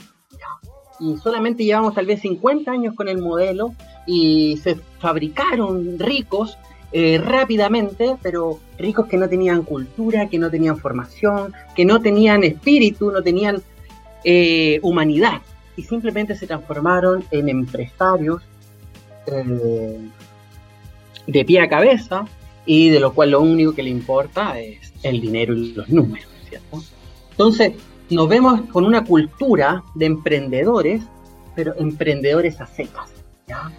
Y 1.00 1.18
solamente 1.18 1.66
llevamos 1.66 1.96
tal 1.96 2.06
vez 2.06 2.22
50 2.22 2.72
años 2.72 2.96
con 2.96 3.10
el 3.10 3.18
modelo 3.18 3.74
y 4.06 4.58
se 4.58 4.76
fabricaron 5.00 5.98
ricos 6.00 6.58
eh, 6.92 7.18
rápidamente, 7.18 8.16
pero 8.22 8.60
ricos 8.78 9.08
que 9.08 9.18
no 9.18 9.28
tenían 9.28 9.64
cultura, 9.64 10.30
que 10.30 10.38
no 10.38 10.52
tenían 10.52 10.78
formación, 10.78 11.52
que 11.76 11.86
no 11.86 12.00
tenían 12.00 12.44
espíritu, 12.44 13.12
no 13.12 13.24
tenían 13.24 13.62
eh, 14.24 14.80
humanidad. 14.84 15.42
Y 15.76 15.82
simplemente 15.84 16.36
se 16.36 16.46
transformaron 16.46 17.26
en 17.32 17.50
empresarios 17.50 18.44
eh, 19.26 19.98
de 21.28 21.46
pie 21.46 21.62
a 21.62 21.70
cabeza 21.70 22.26
y 22.66 22.90
de 22.90 23.00
lo 23.00 23.14
cual 23.14 23.32
lo 23.32 23.42
único 23.42 23.74
que 23.74 23.84
le 23.84 23.90
importa 23.90 24.60
es 24.60 24.94
el 25.04 25.22
dinero 25.22 25.54
y 25.56 25.74
los 25.74 25.90
números, 25.90 26.28
¿cierto? 26.48 26.82
Entonces, 27.32 27.74
nos 28.10 28.30
vemos 28.30 28.62
con 28.72 28.86
una 28.86 29.04
cultura 29.04 29.84
de 29.96 30.06
emprendedores, 30.06 31.02
pero 31.56 31.74
emprendedores 31.78 32.62
a 32.62 32.68
secas, 32.68 33.12
¿ya? 33.48 33.72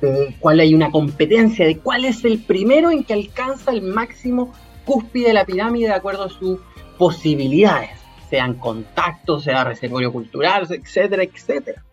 De 0.00 0.34
cuál 0.40 0.60
hay 0.60 0.74
una 0.74 0.90
competencia 0.90 1.66
de 1.66 1.78
cuál 1.78 2.04
es 2.04 2.24
el 2.24 2.40
primero 2.40 2.90
en 2.90 3.04
que 3.04 3.14
alcanza 3.14 3.70
el 3.70 3.82
máximo 3.82 4.52
cúspide 4.84 5.28
de 5.28 5.34
la 5.34 5.44
pirámide 5.44 5.86
de 5.86 5.94
acuerdo 5.94 6.24
a 6.24 6.28
sus 6.28 6.58
posibilidades, 6.98 7.90
sean 8.28 8.54
contactos, 8.54 9.44
sea 9.44 9.64
reservorio 9.64 10.12
cultural, 10.12 10.66
etcétera, 10.70 11.22
etcétera. 11.22 11.84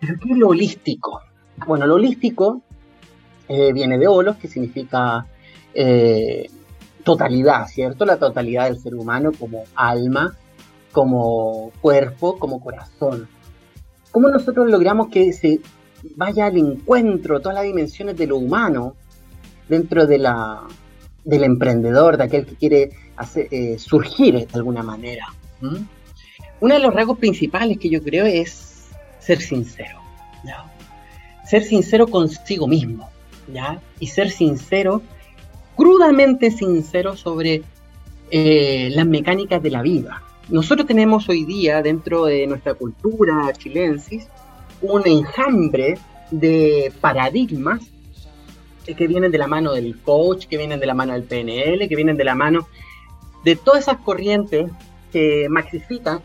Pero 0.00 0.18
¿qué 0.20 0.32
es 0.32 0.38
lo 0.38 0.48
holístico? 0.48 1.20
Bueno, 1.66 1.86
lo 1.86 1.96
holístico 1.96 2.62
eh, 3.48 3.72
viene 3.72 3.98
de 3.98 4.06
holos, 4.06 4.36
que 4.36 4.48
significa 4.48 5.26
eh, 5.74 6.50
totalidad, 7.04 7.66
¿cierto? 7.66 8.04
La 8.04 8.18
totalidad 8.18 8.64
del 8.64 8.78
ser 8.78 8.94
humano 8.94 9.32
como 9.38 9.64
alma, 9.74 10.36
como 10.92 11.72
cuerpo, 11.80 12.38
como 12.38 12.60
corazón. 12.60 13.28
¿Cómo 14.10 14.28
nosotros 14.28 14.70
logramos 14.70 15.08
que 15.08 15.32
se 15.32 15.60
vaya 16.16 16.46
al 16.46 16.56
encuentro 16.56 17.40
todas 17.40 17.56
las 17.56 17.64
dimensiones 17.64 18.16
de 18.16 18.26
lo 18.26 18.36
humano 18.36 18.94
dentro 19.68 20.06
de 20.06 20.18
la, 20.18 20.62
del 21.24 21.44
emprendedor, 21.44 22.16
de 22.16 22.24
aquel 22.24 22.46
que 22.46 22.54
quiere 22.56 22.90
hacer, 23.16 23.48
eh, 23.50 23.78
surgir 23.78 24.34
de 24.34 24.48
alguna 24.54 24.82
manera? 24.82 25.26
Uno 26.60 26.74
de 26.74 26.80
los 26.80 26.92
rasgos 26.92 27.18
principales 27.18 27.78
que 27.78 27.88
yo 27.88 28.02
creo 28.02 28.26
es 28.26 28.88
ser 29.18 29.40
sincero. 29.40 29.98
Ser 31.44 31.64
sincero 31.64 32.06
consigo 32.06 32.66
mismo. 32.66 33.08
Y 33.98 34.06
ser 34.08 34.30
sincero, 34.30 35.02
crudamente 35.76 36.50
sincero 36.50 37.16
sobre 37.16 37.62
eh, 38.30 38.90
las 38.92 39.06
mecánicas 39.06 39.62
de 39.62 39.70
la 39.70 39.82
vida. 39.82 40.22
Nosotros 40.48 40.86
tenemos 40.86 41.28
hoy 41.28 41.44
día 41.44 41.82
dentro 41.82 42.24
de 42.26 42.46
nuestra 42.46 42.74
cultura 42.74 43.52
chilensis 43.56 44.28
un 44.80 45.06
enjambre 45.06 45.98
de 46.30 46.92
paradigmas 47.00 47.82
que 48.86 49.06
vienen 49.06 49.30
de 49.30 49.38
la 49.38 49.46
mano 49.46 49.72
del 49.72 49.98
coach, 50.00 50.46
que 50.46 50.56
vienen 50.56 50.80
de 50.80 50.86
la 50.86 50.94
mano 50.94 51.12
del 51.12 51.24
PNL, 51.24 51.88
que 51.88 51.96
vienen 51.96 52.16
de 52.16 52.24
la 52.24 52.34
mano 52.34 52.68
de 53.44 53.56
todas 53.56 53.80
esas 53.80 53.98
corrientes 53.98 54.70
que 55.12 55.46
maxifican, 55.48 56.22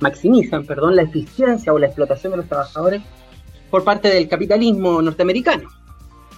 maximizan 0.00 0.66
perdón, 0.66 0.96
la 0.96 1.02
eficiencia 1.02 1.72
o 1.72 1.78
la 1.78 1.86
explotación 1.86 2.32
de 2.32 2.38
los 2.38 2.46
trabajadores 2.46 3.02
por 3.70 3.84
parte 3.84 4.08
del 4.08 4.28
capitalismo 4.28 5.02
norteamericano. 5.02 5.68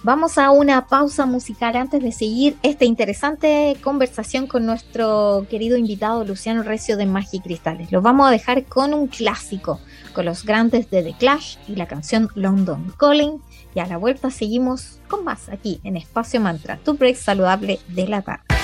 Vamos 0.01 0.37
a 0.37 0.51
una 0.51 0.87
pausa 0.87 1.25
musical 1.25 1.75
antes 1.75 2.01
de 2.01 2.13
seguir 2.13 2.55
esta 2.63 2.85
interesante 2.85 3.75
conversación 3.83 4.47
con 4.47 4.65
nuestro 4.65 5.45
querido 5.49 5.75
invitado 5.75 6.23
Luciano 6.23 6.63
Recio 6.63 6.95
de 6.95 7.05
Magia 7.05 7.39
y 7.39 7.41
Cristales. 7.41 7.91
Los 7.91 8.01
vamos 8.01 8.25
a 8.27 8.31
dejar 8.31 8.63
con 8.63 8.93
un 8.93 9.07
clásico, 9.07 9.81
con 10.13 10.23
los 10.23 10.45
grandes 10.45 10.89
de 10.89 11.03
The 11.03 11.15
Clash 11.19 11.57
y 11.67 11.75
la 11.75 11.87
canción 11.87 12.29
London 12.35 12.93
Calling. 12.97 13.41
Y 13.75 13.81
a 13.81 13.87
la 13.87 13.97
vuelta 13.97 14.31
seguimos 14.31 14.99
con 15.09 15.25
más 15.25 15.49
aquí 15.49 15.81
en 15.83 15.97
Espacio 15.97 16.39
Mantra, 16.39 16.77
tu 16.77 16.93
break 16.93 17.17
saludable 17.17 17.79
de 17.89 18.07
la 18.07 18.21
tarde. 18.21 18.58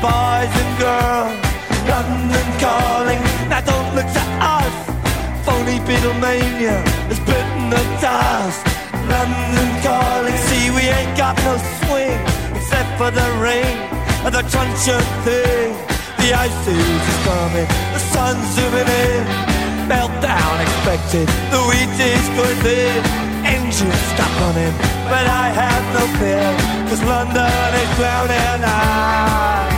Boys 0.00 0.52
and 0.62 0.72
girls. 0.78 1.34
London 1.90 2.48
calling, 2.62 3.20
now 3.50 3.62
don't 3.62 3.90
look 3.96 4.06
to 4.06 4.24
us. 4.38 4.74
Phony 5.44 5.78
Beatlemania 5.86 6.78
has 7.10 7.20
bitten 7.26 7.70
the 7.70 7.82
dust. 7.98 8.62
London 9.08 9.70
calling, 9.82 10.36
see 10.46 10.70
we 10.70 10.84
ain't 10.86 11.16
got 11.16 11.34
no 11.42 11.56
swing 11.82 12.20
except 12.54 12.90
for 12.98 13.10
the 13.10 13.28
rain 13.42 13.74
and 14.24 14.34
the 14.34 14.44
truncheon 14.52 15.02
thing. 15.24 15.72
The 16.20 16.34
ice 16.34 16.62
age 16.68 17.06
is 17.12 17.20
coming, 17.26 17.68
the 17.94 18.02
sun's 18.12 18.46
zooming 18.54 18.86
in. 18.86 19.24
Meltdown 19.88 20.54
expected, 20.60 21.26
the 21.50 21.60
wheat 21.66 21.90
is 21.96 22.28
going 22.36 22.60
thin. 22.60 23.02
Engines 23.46 24.02
stop 24.12 24.32
running, 24.42 24.74
but 25.08 25.24
I 25.26 25.48
have 25.62 25.84
no 25.96 26.04
fear, 26.20 26.48
cause 26.88 27.02
London 27.02 27.70
is 27.82 27.90
drowning. 27.96 28.62
I 28.62 29.77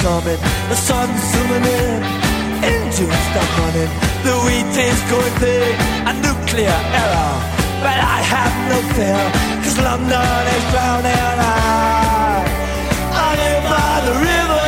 coming, 0.00 0.40
the 0.68 0.76
sun's 0.76 1.20
zooming 1.30 1.64
in, 1.64 2.00
engines 2.64 3.20
stop 3.28 3.50
running, 3.58 3.92
the 4.24 4.34
wheat 4.44 4.72
is 4.88 5.00
going 5.12 5.36
big, 5.40 5.74
a 6.10 6.12
nuclear 6.24 6.78
error. 7.00 7.32
But 7.84 7.98
I 8.16 8.18
have 8.34 8.54
no 8.72 8.78
fear, 8.96 9.22
cause 9.62 9.78
London 9.78 10.42
is 10.56 10.64
drowning. 10.72 11.36
I, 11.40 12.44
I 13.12 13.28
live 13.42 13.64
by 13.68 13.92
the 14.06 14.14
river. 14.24 14.59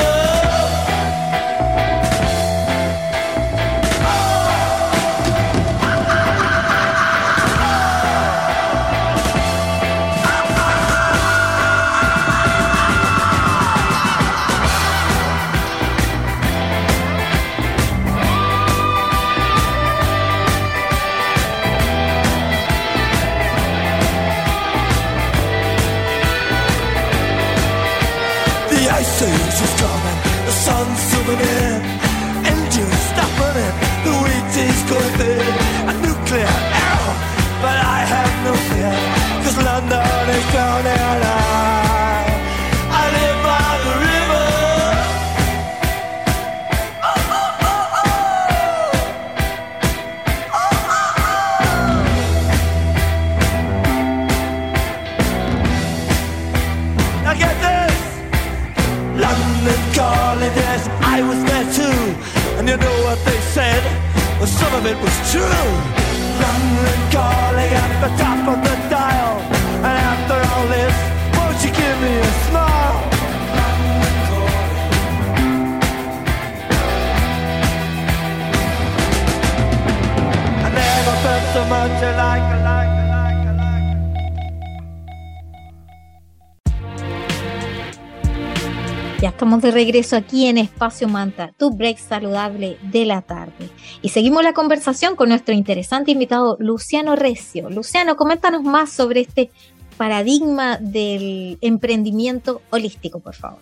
Regreso 89.93 90.17
aquí 90.17 90.47
en 90.47 90.57
Espacio 90.57 91.07
Manta, 91.07 91.53
tu 91.59 91.71
break 91.71 91.99
saludable 91.99 92.79
de 92.83 93.05
la 93.05 93.21
tarde. 93.21 93.69
Y 94.01 94.09
seguimos 94.09 94.43
la 94.43 94.55
conversación 94.55 95.17
con 95.17 95.29
nuestro 95.29 95.55
interesante 95.55 96.13
invitado 96.13 96.57
Luciano 96.59 97.15
Recio. 97.15 97.69
Luciano, 97.69 98.17
coméntanos 98.17 98.63
más 98.63 98.91
sobre 98.91 99.21
este 99.21 99.51
paradigma 99.99 100.79
del 100.79 101.59
emprendimiento 101.61 102.63
holístico, 102.71 103.21
por 103.21 103.35
favor. 103.35 103.59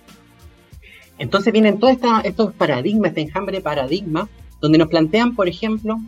Entonces 1.18 1.52
vienen 1.52 1.80
todos 1.80 1.96
estos 2.22 2.54
paradigmas, 2.54 3.08
este 3.08 3.22
enjambre 3.22 3.56
de 3.56 3.62
paradigmas, 3.62 4.28
donde 4.60 4.78
nos 4.78 4.86
plantean, 4.86 5.34
por 5.34 5.48
ejemplo, 5.48 5.98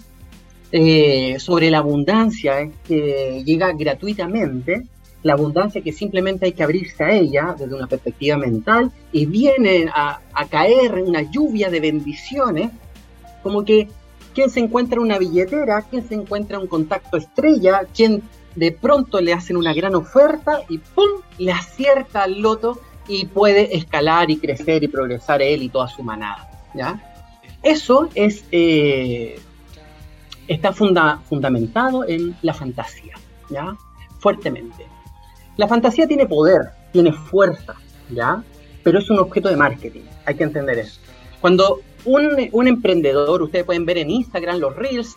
eh, 0.70 1.34
sobre 1.40 1.68
la 1.68 1.78
abundancia 1.78 2.60
eh, 2.60 2.70
que 2.86 3.42
llega 3.44 3.72
gratuitamente, 3.72 4.86
la 5.22 5.34
abundancia 5.34 5.82
que 5.82 5.92
simplemente 5.92 6.46
hay 6.46 6.52
que 6.52 6.62
abrirse 6.62 7.04
a 7.04 7.12
ella 7.12 7.54
desde 7.56 7.74
una 7.74 7.86
perspectiva 7.86 8.36
mental 8.36 8.90
y 9.12 9.26
viene 9.26 9.88
a, 9.94 10.20
caer 10.50 10.94
una 10.94 11.22
lluvia 11.22 11.70
de 11.70 11.80
bendiciones, 11.80 12.70
como 13.42 13.64
que 13.64 13.88
quien 14.34 14.50
se 14.50 14.60
encuentra 14.60 15.00
una 15.00 15.18
billetera, 15.18 15.82
quien 15.82 16.06
se 16.08 16.14
encuentra 16.14 16.58
un 16.58 16.66
contacto 16.66 17.16
estrella, 17.16 17.82
quien 17.94 18.22
de 18.56 18.72
pronto 18.72 19.20
le 19.20 19.32
hacen 19.32 19.56
una 19.56 19.72
gran 19.72 19.94
oferta 19.94 20.62
y 20.68 20.78
¡pum! 20.78 21.22
le 21.38 21.52
acierta 21.52 22.24
al 22.24 22.40
loto 22.40 22.80
y 23.08 23.26
puede 23.26 23.76
escalar 23.76 24.30
y 24.30 24.38
crecer 24.38 24.82
y 24.82 24.88
progresar 24.88 25.40
él 25.42 25.62
y 25.62 25.68
toda 25.68 25.88
su 25.88 26.02
manada. 26.02 26.50
¿ya? 26.74 27.00
Eso 27.62 28.08
es, 28.14 28.44
eh, 28.50 29.38
está 30.48 30.72
funda- 30.72 31.20
fundamentado 31.28 32.06
en 32.06 32.36
la 32.42 32.54
fantasía, 32.54 33.14
¿ya? 33.50 33.76
fuertemente. 34.18 34.86
La 35.56 35.68
fantasía 35.68 36.06
tiene 36.06 36.26
poder, 36.26 36.70
tiene 36.92 37.12
fuerza, 37.12 37.74
¿ya? 38.10 38.42
pero 38.82 38.98
es 38.98 39.10
un 39.10 39.18
objeto 39.18 39.48
de 39.48 39.56
marketing, 39.56 40.02
hay 40.24 40.34
que 40.34 40.44
entender 40.44 40.78
eso. 40.78 41.00
Cuando 41.40 41.80
un, 42.04 42.48
un 42.52 42.68
emprendedor, 42.68 43.42
ustedes 43.42 43.64
pueden 43.64 43.84
ver 43.84 43.98
en 43.98 44.10
Instagram 44.10 44.58
los 44.58 44.74
reels, 44.76 45.14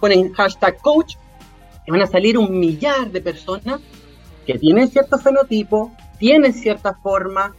ponen 0.00 0.32
hashtag 0.32 0.78
coach, 0.78 1.16
y 1.86 1.90
van 1.90 2.02
a 2.02 2.06
salir 2.06 2.36
un 2.36 2.58
millar 2.58 3.10
de 3.10 3.20
personas 3.20 3.80
que 4.46 4.58
tienen 4.58 4.88
cierto 4.88 5.18
fenotipo, 5.18 5.92
tienen 6.18 6.52
cierta 6.52 6.94
forma, 6.94 7.54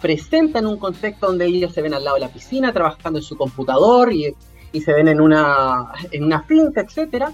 presentan 0.00 0.66
un 0.66 0.78
contexto 0.78 1.26
donde 1.26 1.46
ellos 1.46 1.72
se 1.72 1.82
ven 1.82 1.94
al 1.94 2.04
lado 2.04 2.16
de 2.16 2.20
la 2.22 2.28
piscina 2.28 2.72
trabajando 2.72 3.18
en 3.18 3.22
su 3.22 3.36
computador 3.36 4.12
y, 4.12 4.34
y 4.72 4.80
se 4.80 4.92
ven 4.92 5.08
en 5.08 5.20
una, 5.20 5.92
en 6.10 6.24
una 6.24 6.42
finca, 6.42 6.80
etcétera. 6.80 7.32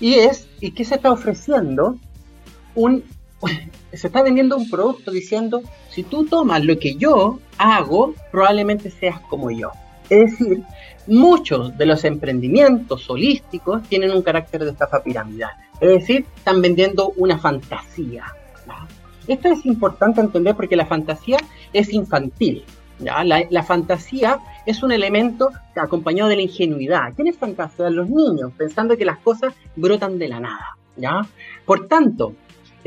Y 0.00 0.14
es, 0.14 0.48
¿y 0.60 0.72
qué 0.72 0.84
se 0.84 0.96
está 0.96 1.10
ofreciendo? 1.10 1.96
Un, 2.74 3.02
se 3.92 4.06
está 4.06 4.22
vendiendo 4.22 4.56
un 4.56 4.68
producto 4.68 5.10
diciendo, 5.10 5.62
si 5.90 6.02
tú 6.02 6.26
tomas 6.26 6.64
lo 6.64 6.78
que 6.78 6.96
yo 6.96 7.38
hago, 7.58 8.14
probablemente 8.30 8.90
seas 8.90 9.20
como 9.20 9.50
yo. 9.50 9.70
Es 10.08 10.30
decir, 10.30 10.62
muchos 11.06 11.76
de 11.76 11.86
los 11.86 12.04
emprendimientos 12.04 13.08
holísticos 13.10 13.82
tienen 13.88 14.12
un 14.12 14.22
carácter 14.22 14.64
de 14.64 14.70
estafa 14.70 15.02
piramidal. 15.02 15.52
Es 15.80 15.88
decir, 15.88 16.26
están 16.36 16.62
vendiendo 16.62 17.12
una 17.16 17.38
fantasía. 17.38 18.24
Esto 19.26 19.48
es 19.48 19.66
importante 19.66 20.20
entender 20.20 20.54
porque 20.54 20.76
la 20.76 20.86
fantasía 20.86 21.38
es 21.72 21.92
infantil. 21.92 22.64
La, 22.98 23.62
fantasía 23.62 24.38
es 24.64 24.82
un 24.82 24.92
elemento 24.92 25.50
acompañado 25.74 26.30
de 26.30 26.36
la 26.36 26.42
ingenuidad. 26.42 27.12
¿Quiénes 27.14 27.36
fantasean? 27.36 27.94
Los 27.94 28.08
niños, 28.08 28.52
pensando 28.56 28.96
que 28.96 29.04
las 29.04 29.18
cosas 29.18 29.52
brotan 29.74 30.18
de 30.18 30.28
la 30.28 30.40
nada. 30.40 30.76
Por 31.66 31.88
tanto, 31.88 32.34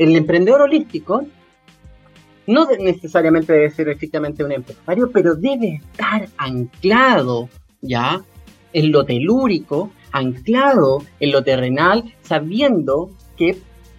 el 0.00 0.16
emprendedor 0.16 0.62
holístico 0.62 1.26
no 2.46 2.66
necesariamente 2.78 3.52
debe 3.52 3.70
ser 3.70 3.90
estrictamente 3.90 4.42
un 4.42 4.50
empresario, 4.52 5.10
pero 5.12 5.34
debe 5.34 5.74
estar 5.74 6.26
anclado 6.38 7.50
ya 7.82 8.22
en 8.72 8.92
lo 8.92 9.04
telúrico, 9.04 9.92
anclado 10.10 11.04
en 11.20 11.32
lo 11.32 11.44
terrenal, 11.44 12.14
sabiendo 12.22 13.10
que 13.36 13.58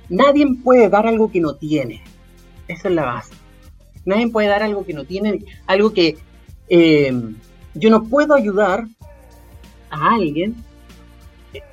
nadie 0.09 0.47
puede 0.63 0.89
dar 0.89 1.05
algo 1.05 1.31
que 1.31 1.39
no 1.39 1.53
tiene. 1.53 2.01
Esa 2.67 2.89
es 2.89 2.95
la 2.95 3.05
base. 3.05 3.35
Nadie 4.03 4.27
puede 4.29 4.47
dar 4.47 4.63
algo 4.63 4.83
que 4.83 4.95
no 4.95 5.05
tiene, 5.05 5.45
algo 5.67 5.93
que 5.93 6.17
eh, 6.67 7.13
yo 7.75 7.89
no 7.91 8.05
puedo 8.05 8.33
ayudar 8.33 8.87
a 9.91 10.15
alguien 10.15 10.55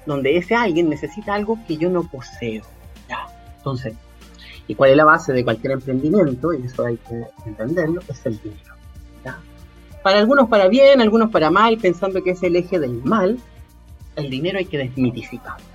donde 0.04 0.36
ese 0.36 0.54
alguien 0.54 0.90
necesita 0.90 1.34
algo 1.34 1.58
que 1.66 1.78
yo 1.78 1.88
no 1.88 2.02
poseo. 2.02 2.64
¿ya? 3.08 3.26
Entonces, 3.56 3.94
¿y 4.68 4.74
cuál 4.74 4.90
es 4.90 4.96
la 4.96 5.04
base 5.04 5.32
de 5.32 5.42
cualquier 5.42 5.72
emprendimiento? 5.72 6.52
Y 6.52 6.64
eso 6.64 6.86
hay 6.86 6.98
que 6.98 7.24
entenderlo, 7.46 8.00
es 8.08 8.24
el 8.26 8.38
dinero. 8.40 8.74
Para 10.02 10.20
algunos 10.20 10.48
para 10.48 10.68
bien, 10.68 11.00
algunos 11.00 11.30
para 11.30 11.50
mal, 11.50 11.76
pensando 11.76 12.22
que 12.22 12.30
es 12.30 12.42
el 12.42 12.54
eje 12.54 12.78
del 12.78 13.02
mal, 13.02 13.36
el 14.14 14.30
dinero 14.30 14.58
hay 14.58 14.64
que 14.66 14.78
desmitificarlo. 14.78 15.66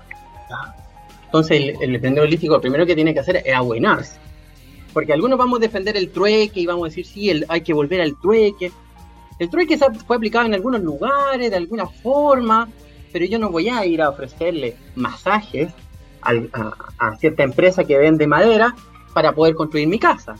Entonces, 1.25 1.75
el, 1.81 1.95
emprendedor 1.95 2.27
holístico 2.27 2.53
lo 2.53 2.61
primero 2.61 2.85
que 2.85 2.95
tiene 2.95 3.13
que 3.13 3.19
hacer 3.19 3.41
es 3.43 3.53
abuenarse. 3.53 4.17
Porque 4.93 5.11
algunos 5.11 5.37
vamos 5.37 5.59
a 5.59 5.61
defender 5.61 5.97
el 5.97 6.09
trueque 6.09 6.61
y 6.61 6.65
vamos 6.65 6.85
a 6.85 6.89
decir, 6.89 7.05
sí, 7.05 7.29
el- 7.29 7.45
hay 7.49 7.61
que 7.61 7.73
volver 7.73 8.01
al 8.01 8.19
trueque. 8.21 8.71
El 9.39 9.49
trueque 9.49 9.77
fue 9.77 10.15
aplicado 10.15 10.45
en 10.45 10.53
algunos 10.53 10.81
lugares, 10.81 11.49
de 11.49 11.57
alguna 11.57 11.87
forma, 11.87 12.69
pero 13.11 13.25
yo 13.25 13.39
no 13.39 13.49
voy 13.49 13.69
a 13.69 13.85
ir 13.85 14.01
a 14.01 14.09
ofrecerle 14.09 14.75
masajes 14.95 15.73
al- 16.23 16.49
a, 16.53 16.73
a 17.09 17.15
cierta 17.17 17.43
empresa 17.43 17.83
que 17.83 17.97
vende 17.97 18.27
madera 18.27 18.75
para 19.13 19.33
poder 19.33 19.55
construir 19.55 19.87
mi 19.87 19.99
casa. 19.99 20.35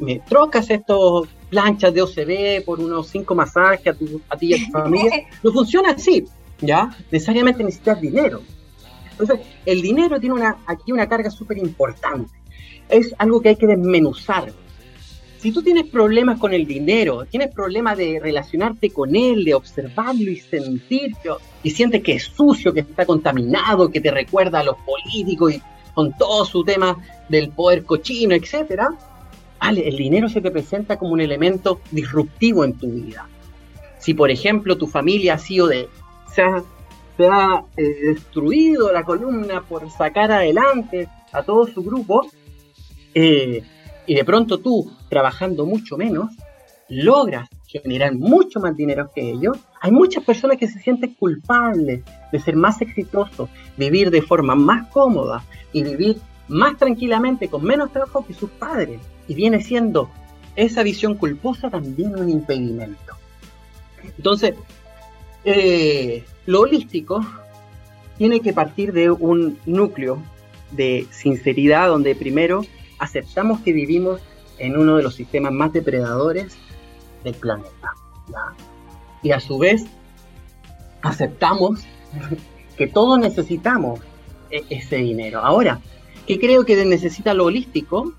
Me 0.00 0.18
trocas 0.20 0.68
estos 0.70 1.28
planchas 1.48 1.92
de 1.94 2.02
OCB 2.02 2.64
por 2.64 2.80
unos 2.80 3.08
cinco 3.08 3.34
masajes 3.34 3.86
a, 3.88 3.94
tu- 3.94 4.20
a 4.28 4.36
ti 4.36 4.48
y 4.48 4.54
a 4.54 4.66
tu 4.66 4.72
familia. 4.82 5.10
No 5.42 5.52
funciona 5.52 5.90
así, 5.90 6.24
¿ya? 6.60 6.90
Necesariamente 7.10 7.62
necesitas 7.62 8.00
dinero. 8.00 8.40
Entonces, 9.12 9.40
el 9.66 9.82
dinero 9.82 10.18
tiene 10.18 10.34
una, 10.34 10.56
aquí 10.66 10.92
una 10.92 11.06
carga 11.08 11.30
súper 11.30 11.58
importante. 11.58 12.32
Es 12.88 13.14
algo 13.18 13.40
que 13.40 13.50
hay 13.50 13.56
que 13.56 13.66
desmenuzar. 13.66 14.50
Si 15.40 15.52
tú 15.52 15.62
tienes 15.62 15.86
problemas 15.86 16.38
con 16.38 16.52
el 16.52 16.66
dinero, 16.66 17.24
tienes 17.24 17.50
problemas 17.54 17.96
de 17.96 18.20
relacionarte 18.22 18.90
con 18.90 19.16
él, 19.16 19.42
de 19.42 19.54
observarlo 19.54 20.30
y 20.30 20.36
sentirlo, 20.36 21.38
y 21.62 21.70
sientes 21.70 22.02
que 22.02 22.12
es 22.12 22.24
sucio, 22.24 22.74
que 22.74 22.80
está 22.80 23.06
contaminado, 23.06 23.90
que 23.90 24.02
te 24.02 24.10
recuerda 24.10 24.60
a 24.60 24.64
los 24.64 24.76
políticos 24.84 25.54
y 25.54 25.62
con 25.94 26.12
todo 26.12 26.44
su 26.44 26.62
tema 26.62 26.98
del 27.30 27.48
poder 27.52 27.84
cochino, 27.84 28.34
etcétera, 28.34 28.90
vale, 29.58 29.88
el 29.88 29.96
dinero 29.96 30.28
se 30.28 30.42
te 30.42 30.50
presenta 30.50 30.98
como 30.98 31.14
un 31.14 31.22
elemento 31.22 31.80
disruptivo 31.90 32.62
en 32.62 32.74
tu 32.74 32.90
vida. 32.90 33.26
Si, 33.98 34.12
por 34.12 34.30
ejemplo, 34.30 34.76
tu 34.76 34.86
familia 34.86 35.34
ha 35.34 35.38
sido 35.38 35.68
de. 35.68 35.88
se 36.34 36.42
ha, 36.42 36.62
se 37.16 37.26
ha, 37.26 37.64
eh, 37.78 37.82
destruido 38.12 38.92
la 38.92 39.04
columna 39.04 39.62
por 39.62 39.90
sacar 39.90 40.32
adelante 40.32 41.08
a 41.32 41.42
todo 41.42 41.66
su 41.66 41.82
grupo, 41.82 42.26
eh, 43.14 43.62
y 44.10 44.14
de 44.16 44.24
pronto 44.24 44.58
tú, 44.58 44.90
trabajando 45.08 45.64
mucho 45.64 45.96
menos, 45.96 46.32
logras 46.88 47.48
generar 47.68 48.12
mucho 48.12 48.58
más 48.58 48.76
dinero 48.76 49.08
que 49.14 49.30
ellos, 49.30 49.56
hay 49.80 49.92
muchas 49.92 50.24
personas 50.24 50.56
que 50.56 50.66
se 50.66 50.80
sienten 50.80 51.14
culpables 51.14 52.02
de 52.32 52.40
ser 52.40 52.56
más 52.56 52.80
exitosos, 52.80 53.48
vivir 53.76 54.10
de 54.10 54.20
forma 54.20 54.56
más 54.56 54.88
cómoda 54.88 55.44
y 55.72 55.84
vivir 55.84 56.16
más 56.48 56.76
tranquilamente 56.76 57.46
con 57.46 57.62
menos 57.62 57.92
trabajo 57.92 58.26
que 58.26 58.34
sus 58.34 58.50
padres. 58.50 58.98
Y 59.28 59.34
viene 59.36 59.62
siendo 59.62 60.10
esa 60.56 60.82
visión 60.82 61.14
culposa 61.14 61.70
también 61.70 62.18
un 62.18 62.30
impedimento. 62.30 63.14
Entonces, 64.16 64.56
eh, 65.44 66.24
lo 66.46 66.62
holístico 66.62 67.24
tiene 68.18 68.40
que 68.40 68.52
partir 68.52 68.92
de 68.92 69.08
un 69.08 69.56
núcleo 69.66 70.18
de 70.72 71.06
sinceridad 71.12 71.86
donde 71.86 72.16
primero 72.16 72.64
aceptamos 73.00 73.60
que 73.60 73.72
vivimos 73.72 74.20
en 74.58 74.76
uno 74.76 74.96
de 74.96 75.02
los 75.02 75.14
sistemas 75.14 75.52
más 75.52 75.72
depredadores 75.72 76.56
del 77.24 77.34
planeta. 77.34 77.94
Y 79.22 79.32
a 79.32 79.40
su 79.40 79.58
vez 79.58 79.84
aceptamos 81.02 81.80
que 82.76 82.86
todos 82.86 83.18
necesitamos 83.18 84.00
e- 84.50 84.64
ese 84.70 84.96
dinero. 84.96 85.40
Ahora, 85.40 85.80
¿qué 86.26 86.38
creo 86.38 86.64
que 86.64 86.84
necesita 86.84 87.34
lo 87.34 87.46
holístico? 87.46 88.12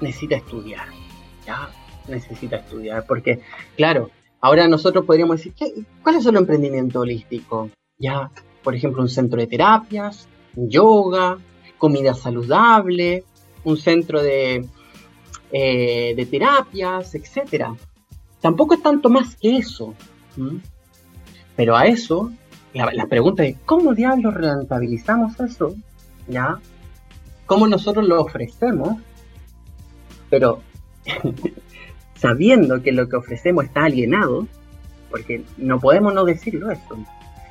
Necesita 0.00 0.36
estudiar. 0.36 0.86
¿ya? 1.46 1.68
Necesita 2.08 2.56
estudiar. 2.56 3.04
Porque, 3.06 3.40
claro, 3.76 4.10
ahora 4.40 4.68
nosotros 4.68 5.04
podríamos 5.04 5.38
decir, 5.38 5.54
¿qué, 5.54 5.72
¿cuáles 6.02 6.22
son 6.22 6.34
los 6.34 6.42
emprendimientos 6.42 7.02
holísticos? 7.02 7.70
Ya, 7.98 8.30
por 8.62 8.74
ejemplo, 8.74 9.02
un 9.02 9.08
centro 9.08 9.40
de 9.40 9.46
terapias, 9.46 10.28
yoga, 10.54 11.38
comida 11.78 12.14
saludable, 12.14 13.24
un 13.64 13.76
centro 13.76 14.22
de, 14.22 14.66
eh, 15.52 16.14
de 16.16 16.26
terapias, 16.26 17.14
etcétera. 17.14 17.74
Tampoco 18.40 18.74
es 18.74 18.82
tanto 18.82 19.08
más 19.08 19.36
que 19.36 19.56
eso. 19.56 19.94
Pero 21.56 21.76
a 21.76 21.86
eso, 21.86 22.32
la, 22.72 22.90
la 22.92 23.06
pregunta 23.06 23.44
es, 23.44 23.56
¿cómo 23.64 23.94
diablos 23.94 24.34
rentabilizamos 24.34 25.38
eso? 25.40 25.74
¿Ya? 26.28 26.58
¿Cómo 27.46 27.66
nosotros 27.66 28.06
lo 28.06 28.20
ofrecemos? 28.20 28.98
Pero 30.30 30.60
sabiendo 32.16 32.82
que 32.82 32.92
lo 32.92 33.08
que 33.08 33.16
ofrecemos 33.16 33.64
está 33.64 33.84
alienado, 33.84 34.46
porque 35.10 35.44
no 35.56 35.78
podemos 35.78 36.12
no 36.14 36.24
decirlo 36.24 36.70
eso. 36.70 36.98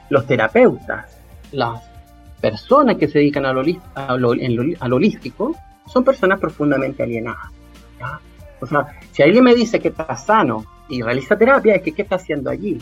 Los 0.10 0.28
terapeutas, 0.28 1.18
las 1.52 1.82
personas 2.42 2.98
que 2.98 3.08
se 3.08 3.20
dedican 3.20 3.46
a 3.46 3.54
a 3.96 4.18
lo- 4.18 4.34
holístico, 4.96 5.56
son 5.86 6.04
personas 6.04 6.40
profundamente 6.40 7.04
alienadas. 7.04 7.52
O 8.62 8.66
sea, 8.68 8.88
si 9.12 9.22
alguien 9.24 9.44
me 9.44 9.54
dice 9.56 9.80
que 9.80 9.90
está 9.90 10.16
sano 10.16 10.66
y 10.90 11.02
realiza 11.02 11.38
terapia, 11.38 11.76
es 11.76 11.82
que 11.82 11.92
¿qué 11.92 12.04
está 12.04 12.16
haciendo 12.16 12.50
allí? 12.50 12.78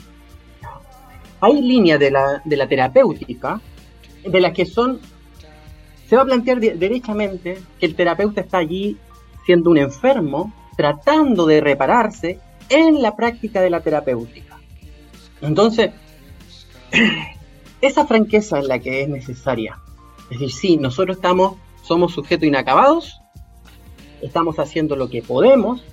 Hay 1.39 1.61
líneas 1.61 1.99
de 1.99 2.11
la, 2.11 2.41
de 2.45 2.55
la 2.57 2.67
terapéutica 2.67 3.59
de 4.23 4.39
las 4.41 4.53
que 4.53 4.65
son, 4.65 4.99
se 6.07 6.15
va 6.15 6.21
a 6.21 6.25
plantear 6.25 6.59
de- 6.59 6.75
derechamente 6.75 7.59
que 7.79 7.85
el 7.87 7.95
terapeuta 7.95 8.41
está 8.41 8.59
allí 8.59 8.97
siendo 9.45 9.71
un 9.71 9.79
enfermo, 9.79 10.53
tratando 10.77 11.47
de 11.47 11.59
repararse 11.61 12.39
en 12.69 13.01
la 13.01 13.15
práctica 13.15 13.59
de 13.61 13.71
la 13.71 13.81
terapéutica. 13.81 14.59
Entonces, 15.41 15.91
esa 17.81 18.05
franqueza 18.05 18.59
es 18.59 18.65
la 18.67 18.77
que 18.77 19.01
es 19.01 19.09
necesaria. 19.09 19.79
Es 20.29 20.39
decir, 20.39 20.51
sí, 20.51 20.77
nosotros 20.77 21.17
estamos, 21.17 21.55
somos 21.81 22.13
sujetos 22.13 22.47
inacabados, 22.47 23.21
estamos 24.21 24.59
haciendo 24.59 24.95
lo 24.95 25.09
que 25.09 25.21
podemos, 25.21 25.83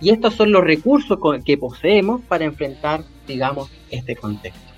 y 0.00 0.10
estos 0.10 0.34
son 0.34 0.50
los 0.52 0.64
recursos 0.64 1.18
que 1.44 1.58
poseemos 1.58 2.22
para 2.22 2.44
enfrentar, 2.44 3.04
digamos, 3.26 3.70
este 3.90 4.16
contexto. 4.16 4.70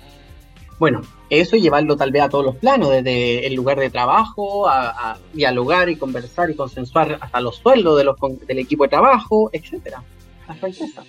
Bueno, 0.79 1.01
eso 1.29 1.55
llevarlo 1.55 1.95
tal 1.95 2.11
vez 2.11 2.23
a 2.23 2.29
todos 2.29 2.43
los 2.43 2.55
planos, 2.57 2.89
desde 2.89 3.47
el 3.47 3.53
lugar 3.53 3.79
de 3.79 3.89
trabajo, 3.89 4.67
a, 4.67 5.17
dialogar 5.31 5.89
y 5.89 5.95
conversar 5.95 6.49
y 6.49 6.55
consensuar 6.55 7.19
hasta 7.21 7.39
los 7.39 7.57
sueldos 7.57 7.97
de 7.97 8.03
los, 8.03 8.17
del 8.45 8.59
equipo 8.59 8.83
de 8.83 8.89
trabajo, 8.89 9.49
etcétera. 9.53 10.03
La 10.47 10.55
franqueza. 10.55 11.03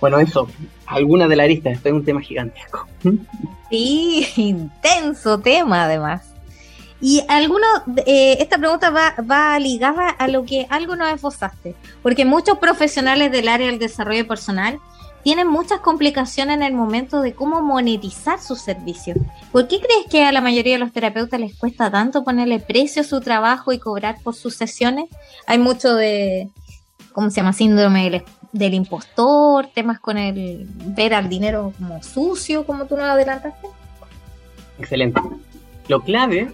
Bueno, 0.00 0.18
eso, 0.18 0.48
alguna 0.86 1.28
de 1.28 1.36
la 1.36 1.46
lista, 1.46 1.70
esto 1.70 1.90
es 1.90 1.94
un 1.94 2.04
tema 2.04 2.20
gigantesco. 2.20 2.86
Sí, 3.70 4.26
intenso 4.36 5.38
tema 5.38 5.84
además. 5.84 6.29
Y 7.00 7.22
alguno, 7.28 7.66
eh, 8.06 8.36
esta 8.40 8.58
pregunta 8.58 8.90
va, 8.90 9.14
va 9.28 9.58
ligada 9.58 10.10
a 10.10 10.28
lo 10.28 10.44
que 10.44 10.66
algo 10.68 10.96
nos 10.96 11.12
esbozaste, 11.12 11.74
porque 12.02 12.24
muchos 12.24 12.58
profesionales 12.58 13.32
del 13.32 13.48
área 13.48 13.68
del 13.68 13.78
desarrollo 13.78 14.26
personal 14.26 14.78
tienen 15.22 15.48
muchas 15.48 15.80
complicaciones 15.80 16.56
en 16.56 16.62
el 16.62 16.72
momento 16.72 17.20
de 17.20 17.34
cómo 17.34 17.60
monetizar 17.62 18.40
sus 18.40 18.60
servicios. 18.60 19.18
¿Por 19.52 19.68
qué 19.68 19.78
crees 19.80 20.06
que 20.10 20.24
a 20.24 20.32
la 20.32 20.40
mayoría 20.40 20.74
de 20.74 20.78
los 20.78 20.92
terapeutas 20.92 21.38
les 21.38 21.56
cuesta 21.56 21.90
tanto 21.90 22.24
ponerle 22.24 22.58
precio 22.58 23.02
a 23.02 23.04
su 23.04 23.20
trabajo 23.20 23.72
y 23.72 23.78
cobrar 23.78 24.16
por 24.22 24.34
sus 24.34 24.56
sesiones? 24.56 25.06
Hay 25.46 25.58
mucho 25.58 25.94
de, 25.94 26.48
¿cómo 27.12 27.30
se 27.30 27.36
llama? 27.36 27.52
Síndrome 27.52 28.10
del, 28.10 28.22
del 28.52 28.74
impostor, 28.74 29.68
temas 29.74 30.00
con 30.00 30.16
el 30.16 30.66
ver 30.68 31.14
al 31.14 31.28
dinero 31.28 31.72
como 31.78 32.02
sucio, 32.02 32.64
como 32.64 32.86
tú 32.86 32.96
nos 32.96 33.06
adelantaste. 33.06 33.68
Excelente. 34.78 35.20
Lo 35.88 36.00
clave, 36.00 36.50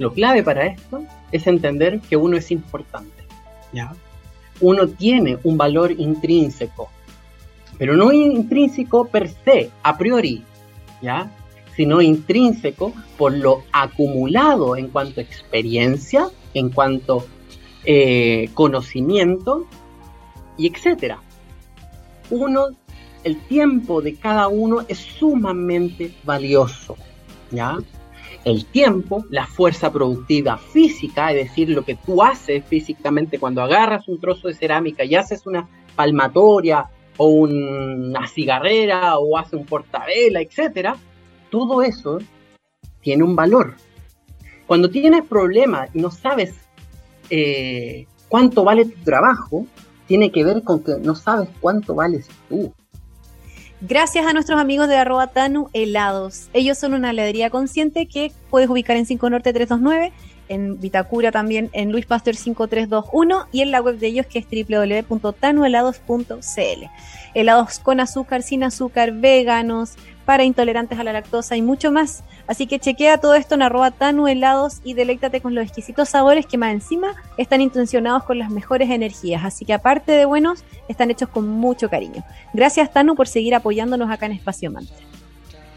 lo 0.00 0.14
clave 0.14 0.42
para 0.42 0.66
esto 0.66 1.04
es 1.30 1.46
entender 1.46 2.00
que 2.00 2.16
uno 2.16 2.38
es 2.38 2.50
importante. 2.50 3.22
¿ya? 3.70 3.92
Uno 4.62 4.88
tiene 4.88 5.38
un 5.44 5.58
valor 5.58 5.92
intrínseco, 5.92 6.88
pero 7.78 7.94
no 7.94 8.10
intrínseco 8.10 9.04
per 9.08 9.28
se, 9.28 9.70
a 9.82 9.98
priori, 9.98 10.42
¿ya? 11.02 11.30
sino 11.76 12.00
intrínseco 12.00 12.94
por 13.18 13.34
lo 13.34 13.64
acumulado 13.72 14.74
en 14.74 14.88
cuanto 14.88 15.20
a 15.20 15.22
experiencia, 15.22 16.30
en 16.54 16.70
cuanto 16.70 17.26
eh, 17.84 18.48
conocimiento 18.54 19.66
y 20.56 20.66
etcétera. 20.66 21.20
Uno, 22.30 22.68
el 23.22 23.38
tiempo 23.48 24.00
de 24.00 24.14
cada 24.14 24.48
uno 24.48 24.80
es 24.88 24.96
sumamente 24.96 26.14
valioso, 26.24 26.96
¿ya? 27.50 27.76
El 28.44 28.64
tiempo, 28.66 29.24
la 29.30 29.46
fuerza 29.46 29.92
productiva 29.92 30.56
física, 30.56 31.32
es 31.32 31.48
decir, 31.48 31.68
lo 31.70 31.84
que 31.84 31.94
tú 31.94 32.22
haces 32.22 32.64
físicamente 32.64 33.38
cuando 33.38 33.62
agarras 33.62 34.08
un 34.08 34.18
trozo 34.20 34.48
de 34.48 34.54
cerámica 34.54 35.04
y 35.04 35.14
haces 35.14 35.46
una 35.46 35.68
palmatoria 35.94 36.86
o 37.16 37.26
una 37.26 38.26
cigarrera 38.26 39.18
o 39.18 39.36
haces 39.36 39.54
un 39.54 39.66
portabela, 39.66 40.40
etcétera, 40.40 40.96
todo 41.50 41.82
eso 41.82 42.18
tiene 43.02 43.24
un 43.24 43.36
valor. 43.36 43.74
Cuando 44.66 44.88
tienes 44.88 45.24
problemas 45.24 45.90
y 45.94 46.00
no 46.00 46.10
sabes 46.10 46.54
eh, 47.28 48.06
cuánto 48.28 48.64
vale 48.64 48.86
tu 48.86 49.02
trabajo, 49.04 49.66
tiene 50.06 50.32
que 50.32 50.44
ver 50.44 50.62
con 50.62 50.82
que 50.82 50.92
no 51.02 51.14
sabes 51.14 51.48
cuánto 51.60 51.94
vales 51.94 52.28
tú. 52.48 52.72
Gracias 53.82 54.26
a 54.26 54.34
nuestros 54.34 54.60
amigos 54.60 54.88
de 54.88 54.96
arroba 54.96 55.28
Tanu 55.28 55.70
Helados. 55.72 56.50
Ellos 56.52 56.76
son 56.76 56.92
una 56.92 57.12
heladería 57.12 57.48
consciente 57.48 58.04
que 58.04 58.30
puedes 58.50 58.68
ubicar 58.68 58.98
en 58.98 59.06
5 59.06 59.30
Norte 59.30 59.54
329, 59.54 60.12
en 60.48 60.78
Vitacura 60.78 61.32
también, 61.32 61.70
en 61.72 61.90
Luis 61.90 62.04
Pasteur 62.04 62.36
5321 62.36 63.46
y 63.52 63.62
en 63.62 63.70
la 63.70 63.80
web 63.80 63.98
de 63.98 64.08
ellos 64.08 64.26
que 64.26 64.40
es 64.40 64.44
www.tanuhelados.cl. 64.44 66.84
Helados 67.32 67.78
con 67.78 68.00
azúcar, 68.00 68.42
sin 68.42 68.64
azúcar, 68.64 69.12
veganos, 69.12 69.94
para 70.30 70.44
intolerantes 70.44 70.96
a 70.96 71.02
la 71.02 71.12
lactosa 71.12 71.56
y 71.56 71.62
mucho 71.62 71.90
más. 71.90 72.22
Así 72.46 72.68
que 72.68 72.78
chequea 72.78 73.18
todo 73.18 73.34
esto 73.34 73.56
en 73.56 73.62
arroba 73.62 73.90
Tanu 73.90 74.28
Helados 74.28 74.80
y 74.84 74.94
deleítate 74.94 75.40
con 75.40 75.56
los 75.56 75.64
exquisitos 75.64 76.08
sabores 76.08 76.46
que 76.46 76.56
más 76.56 76.70
encima 76.72 77.16
están 77.36 77.60
intencionados 77.60 78.22
con 78.22 78.38
las 78.38 78.48
mejores 78.48 78.90
energías. 78.90 79.44
Así 79.44 79.64
que 79.64 79.72
aparte 79.72 80.12
de 80.12 80.26
buenos, 80.26 80.62
están 80.86 81.10
hechos 81.10 81.30
con 81.30 81.48
mucho 81.48 81.90
cariño. 81.90 82.22
Gracias 82.52 82.92
Tanu 82.92 83.16
por 83.16 83.26
seguir 83.26 83.56
apoyándonos 83.56 84.08
acá 84.08 84.26
en 84.26 84.30
Espacio 84.30 84.70
Mantra. 84.70 85.09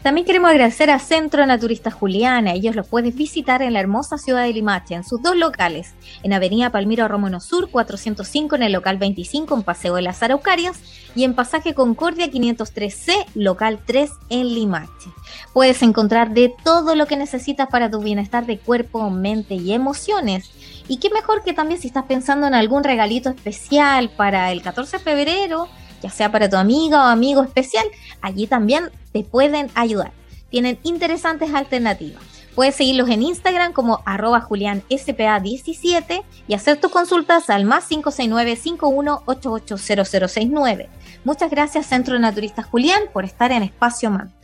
También 0.04 0.26
queremos 0.26 0.50
agradecer 0.50 0.90
a 0.90 0.98
Centro 0.98 1.46
Naturista 1.46 1.90
Juliana. 1.90 2.52
Ellos 2.52 2.76
los 2.76 2.86
puedes 2.86 3.14
visitar 3.14 3.62
en 3.62 3.72
la 3.72 3.80
hermosa 3.80 4.18
ciudad 4.18 4.42
de 4.42 4.52
Limache, 4.52 4.94
en 4.94 5.02
sus 5.02 5.22
dos 5.22 5.34
locales, 5.34 5.94
en 6.22 6.34
Avenida 6.34 6.68
Palmiro 6.68 7.08
Romano 7.08 7.40
Sur 7.40 7.70
405 7.70 8.56
en 8.56 8.64
el 8.64 8.72
local 8.72 8.98
25 8.98 9.54
en 9.54 9.62
Paseo 9.62 9.94
de 9.94 10.02
las 10.02 10.22
Araucarias 10.22 10.78
y 11.14 11.24
en 11.24 11.32
Pasaje 11.32 11.72
Concordia 11.72 12.30
503C, 12.30 13.14
local 13.34 13.80
3 13.86 14.10
en 14.28 14.54
Limache. 14.54 15.10
Puedes 15.54 15.80
encontrar 15.80 16.34
de 16.34 16.54
todo 16.62 16.96
lo 16.96 17.06
que 17.06 17.16
necesitas 17.16 17.68
para 17.68 17.90
tu 17.90 18.00
bienestar 18.00 18.44
de 18.44 18.58
cuerpo, 18.58 19.08
mente 19.08 19.54
y 19.54 19.72
emociones. 19.72 20.50
Y 20.86 20.98
qué 20.98 21.08
mejor 21.08 21.42
que 21.42 21.54
también 21.54 21.80
si 21.80 21.86
estás 21.86 22.04
pensando 22.04 22.46
en 22.46 22.52
algún 22.52 22.84
regalito 22.84 23.30
especial 23.30 24.10
para 24.10 24.52
el 24.52 24.60
14 24.60 24.98
de 24.98 25.02
febrero, 25.02 25.70
ya 26.04 26.10
sea 26.10 26.30
para 26.30 26.48
tu 26.50 26.56
amiga 26.56 27.02
o 27.02 27.06
amigo 27.06 27.42
especial, 27.42 27.86
allí 28.20 28.46
también 28.46 28.90
te 29.10 29.24
pueden 29.24 29.70
ayudar. 29.74 30.12
Tienen 30.50 30.78
interesantes 30.82 31.54
alternativas. 31.54 32.22
Puedes 32.54 32.74
seguirlos 32.74 33.08
en 33.08 33.22
Instagram 33.22 33.72
como 33.72 34.02
arroba 34.04 34.42
julianspa17 34.42 36.22
y 36.46 36.54
hacer 36.54 36.78
tus 36.78 36.92
consultas 36.92 37.48
al 37.48 37.64
más 37.64 37.90
569-51880069. 37.90 40.88
Muchas 41.24 41.50
gracias 41.50 41.86
Centro 41.86 42.18
Naturistas 42.18 42.66
Julián 42.66 43.04
por 43.14 43.24
estar 43.24 43.50
en 43.50 43.62
Espacio 43.62 44.10
Mantra. 44.10 44.36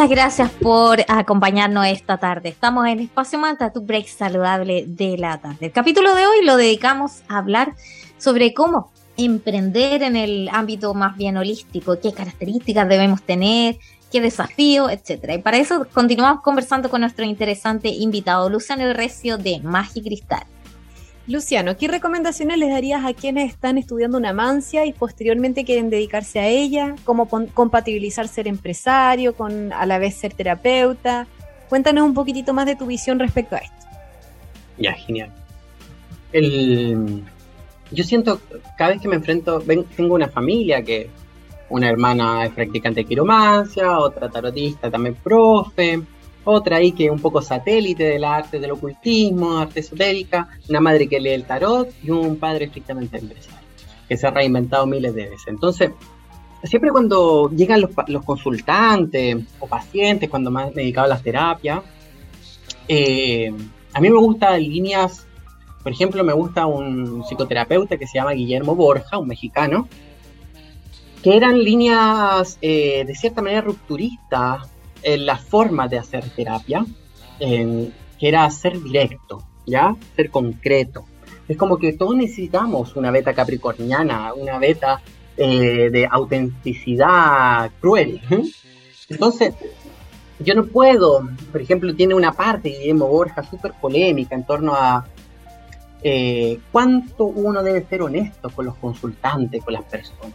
Muchas 0.00 0.16
gracias 0.16 0.50
por 0.52 1.04
acompañarnos 1.08 1.86
esta 1.86 2.16
tarde. 2.16 2.48
Estamos 2.48 2.86
en 2.86 3.00
Espacio 3.00 3.38
Manta, 3.38 3.70
tu 3.70 3.82
break 3.82 4.06
saludable 4.06 4.86
de 4.86 5.18
la 5.18 5.36
tarde. 5.36 5.66
El 5.66 5.72
capítulo 5.72 6.14
de 6.14 6.26
hoy 6.26 6.42
lo 6.42 6.56
dedicamos 6.56 7.20
a 7.28 7.36
hablar 7.36 7.74
sobre 8.16 8.54
cómo 8.54 8.90
emprender 9.18 10.02
en 10.02 10.16
el 10.16 10.48
ámbito 10.54 10.94
más 10.94 11.18
bien 11.18 11.36
holístico, 11.36 12.00
qué 12.00 12.14
características 12.14 12.88
debemos 12.88 13.20
tener, 13.20 13.76
qué 14.10 14.22
desafíos, 14.22 14.90
etcétera. 14.90 15.34
Y 15.34 15.42
para 15.42 15.58
eso 15.58 15.86
continuamos 15.92 16.40
conversando 16.40 16.88
con 16.88 17.02
nuestro 17.02 17.26
interesante 17.26 17.90
invitado, 17.90 18.48
Luciano 18.48 18.90
Recio 18.94 19.36
de 19.36 19.60
Magia 19.60 20.02
Cristal. 20.02 20.46
Luciano, 21.30 21.76
¿qué 21.76 21.86
recomendaciones 21.86 22.58
les 22.58 22.70
darías 22.70 23.04
a 23.04 23.14
quienes 23.14 23.50
están 23.52 23.78
estudiando 23.78 24.18
una 24.18 24.32
mancia 24.32 24.84
y 24.84 24.92
posteriormente 24.92 25.64
quieren 25.64 25.88
dedicarse 25.88 26.40
a 26.40 26.48
ella? 26.48 26.96
¿Cómo 27.04 27.28
compatibilizar 27.28 28.26
ser 28.26 28.48
empresario 28.48 29.34
con 29.36 29.72
a 29.72 29.86
la 29.86 29.98
vez 29.98 30.16
ser 30.16 30.34
terapeuta? 30.34 31.28
Cuéntanos 31.68 32.04
un 32.04 32.14
poquitito 32.14 32.52
más 32.52 32.66
de 32.66 32.74
tu 32.74 32.84
visión 32.86 33.20
respecto 33.20 33.54
a 33.54 33.58
esto. 33.60 33.86
Ya, 34.76 34.92
genial. 34.94 35.30
El, 36.32 37.22
yo 37.92 38.02
siento, 38.02 38.40
cada 38.76 38.90
vez 38.90 39.00
que 39.00 39.06
me 39.06 39.14
enfrento, 39.14 39.62
ven- 39.64 39.84
tengo 39.96 40.16
una 40.16 40.28
familia 40.28 40.82
que 40.82 41.10
una 41.68 41.88
hermana 41.88 42.44
es 42.46 42.52
practicante 42.52 43.00
de 43.02 43.06
quiromancia, 43.06 44.00
otra 44.00 44.28
tarotista, 44.28 44.90
también 44.90 45.14
profe, 45.14 46.02
otra 46.44 46.76
ahí 46.76 46.92
que 46.92 47.06
es 47.06 47.10
un 47.10 47.20
poco 47.20 47.42
satélite 47.42 48.04
del 48.04 48.24
arte 48.24 48.58
del 48.58 48.72
ocultismo, 48.72 49.58
arte 49.58 49.80
esotérica, 49.80 50.48
una 50.68 50.80
madre 50.80 51.08
que 51.08 51.20
lee 51.20 51.30
el 51.30 51.44
tarot 51.44 51.88
y 52.02 52.10
un 52.10 52.36
padre 52.36 52.66
estrictamente 52.66 53.18
empresario, 53.18 53.60
que 54.08 54.16
se 54.16 54.26
ha 54.26 54.30
reinventado 54.30 54.86
miles 54.86 55.14
de 55.14 55.24
veces. 55.28 55.48
Entonces, 55.48 55.90
siempre 56.62 56.90
cuando 56.90 57.50
llegan 57.50 57.80
los, 57.80 57.90
los 58.08 58.24
consultantes 58.24 59.36
o 59.58 59.66
pacientes, 59.66 60.28
cuando 60.30 60.50
me 60.50 60.68
he 60.68 60.70
dedicado 60.70 61.06
a 61.06 61.10
las 61.10 61.22
terapias, 61.22 61.82
eh, 62.88 63.52
a 63.92 64.00
mí 64.00 64.10
me 64.10 64.18
gustan 64.18 64.62
líneas, 64.62 65.26
por 65.82 65.92
ejemplo, 65.92 66.24
me 66.24 66.32
gusta 66.32 66.66
un 66.66 67.22
psicoterapeuta 67.24 67.96
que 67.96 68.06
se 68.06 68.18
llama 68.18 68.32
Guillermo 68.32 68.74
Borja, 68.74 69.18
un 69.18 69.28
mexicano, 69.28 69.88
que 71.22 71.36
eran 71.36 71.62
líneas 71.62 72.58
eh, 72.62 73.04
de 73.06 73.14
cierta 73.14 73.42
manera 73.42 73.60
rupturistas 73.60 74.68
en 75.02 75.26
la 75.26 75.36
forma 75.36 75.88
de 75.88 75.98
hacer 75.98 76.28
terapia, 76.30 76.84
en- 77.38 77.92
que 78.18 78.28
era 78.28 78.48
ser 78.50 78.80
directo, 78.82 79.42
¿ya? 79.66 79.96
Ser 80.16 80.30
concreto. 80.30 81.04
Es 81.48 81.56
como 81.56 81.78
que 81.78 81.92
todos 81.94 82.14
necesitamos 82.14 82.94
una 82.96 83.10
beta 83.10 83.32
capricorniana, 83.34 84.34
una 84.34 84.58
beta 84.58 85.00
eh, 85.36 85.88
de 85.90 86.06
autenticidad 86.10 87.70
cruel. 87.80 88.20
¿eh? 88.30 88.42
Entonces, 89.08 89.54
yo 90.38 90.54
no 90.54 90.64
puedo, 90.66 91.28
por 91.50 91.60
ejemplo, 91.62 91.94
tiene 91.94 92.14
una 92.14 92.32
parte 92.32 92.68
Guillermo 92.68 93.06
Borja 93.08 93.42
súper 93.42 93.72
polémica 93.80 94.34
en 94.34 94.44
torno 94.44 94.74
a 94.74 95.06
eh, 96.02 96.58
cuánto 96.72 97.24
uno 97.24 97.62
debe 97.62 97.84
ser 97.86 98.02
honesto 98.02 98.50
con 98.50 98.66
los 98.66 98.74
consultantes, 98.76 99.62
con 99.64 99.74
las 99.74 99.84
personas. 99.84 100.32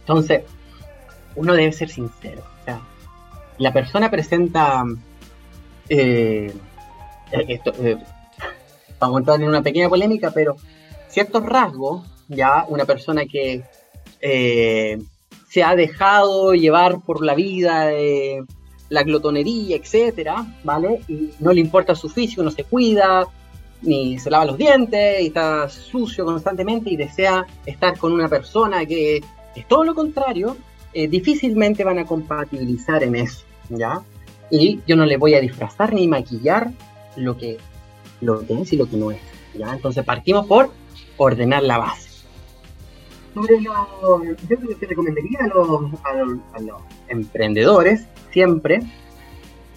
Entonces, 0.00 0.42
uno 1.36 1.54
debe 1.54 1.72
ser 1.72 1.88
sincero. 1.90 2.42
O 2.60 2.64
sea, 2.64 2.80
la 3.58 3.72
persona 3.72 4.10
presenta, 4.10 4.84
eh, 5.88 6.52
eh, 7.32 7.60
eh, 7.64 7.96
vamos 8.98 9.16
a 9.16 9.18
entrar 9.18 9.40
en 9.40 9.48
una 9.48 9.62
pequeña 9.62 9.88
polémica, 9.88 10.30
pero 10.30 10.56
ciertos 11.08 11.44
rasgos, 11.44 12.06
ya 12.28 12.64
una 12.68 12.84
persona 12.84 13.24
que 13.26 13.64
se 14.20 15.62
ha 15.62 15.74
dejado 15.74 16.54
llevar 16.54 17.00
por 17.00 17.24
la 17.24 17.34
vida, 17.34 17.90
la 18.90 19.02
glotonería, 19.02 19.76
etcétera, 19.76 20.46
¿vale? 20.64 21.00
Y 21.08 21.30
no 21.40 21.52
le 21.52 21.60
importa 21.60 21.94
su 21.94 22.08
físico, 22.08 22.42
no 22.42 22.50
se 22.50 22.64
cuida, 22.64 23.26
ni 23.82 24.18
se 24.18 24.30
lava 24.30 24.44
los 24.44 24.58
dientes, 24.58 25.20
y 25.22 25.28
está 25.28 25.68
sucio 25.68 26.24
constantemente 26.24 26.90
y 26.90 26.96
desea 26.96 27.46
estar 27.64 27.96
con 27.96 28.12
una 28.12 28.28
persona 28.28 28.84
que 28.84 29.22
es 29.54 29.68
todo 29.68 29.84
lo 29.84 29.94
contrario, 29.94 30.56
difícilmente 30.92 31.84
van 31.84 32.00
a 32.00 32.04
compatibilizar 32.04 33.02
en 33.04 33.16
eso, 33.16 33.44
¿ya? 33.68 34.00
Y 34.50 34.80
yo 34.86 34.96
no 34.96 35.04
le 35.06 35.16
voy 35.16 35.34
a 35.34 35.40
disfrazar 35.40 35.92
ni 35.92 36.08
maquillar 36.08 36.70
lo 37.16 37.36
que, 37.36 37.58
lo 38.20 38.40
es 38.48 38.72
y 38.72 38.76
lo 38.76 38.88
que 38.88 38.96
no 38.96 39.10
es, 39.10 39.20
¿ya? 39.54 39.72
Entonces 39.72 40.04
partimos 40.04 40.46
por 40.46 40.70
ordenar 41.16 41.62
la 41.62 41.78
base. 41.78 42.08
Sobre 43.34 43.60
lo, 43.60 43.72
yo 44.48 44.78
que 44.78 44.86
recomendaría 44.86 45.38
a 45.40 45.46
los, 45.48 45.68
a 46.04 46.14
los- 46.14 46.38
a 46.54 46.60
los 46.60 46.82
emprendedores 47.08 48.06
siempre, 48.32 48.80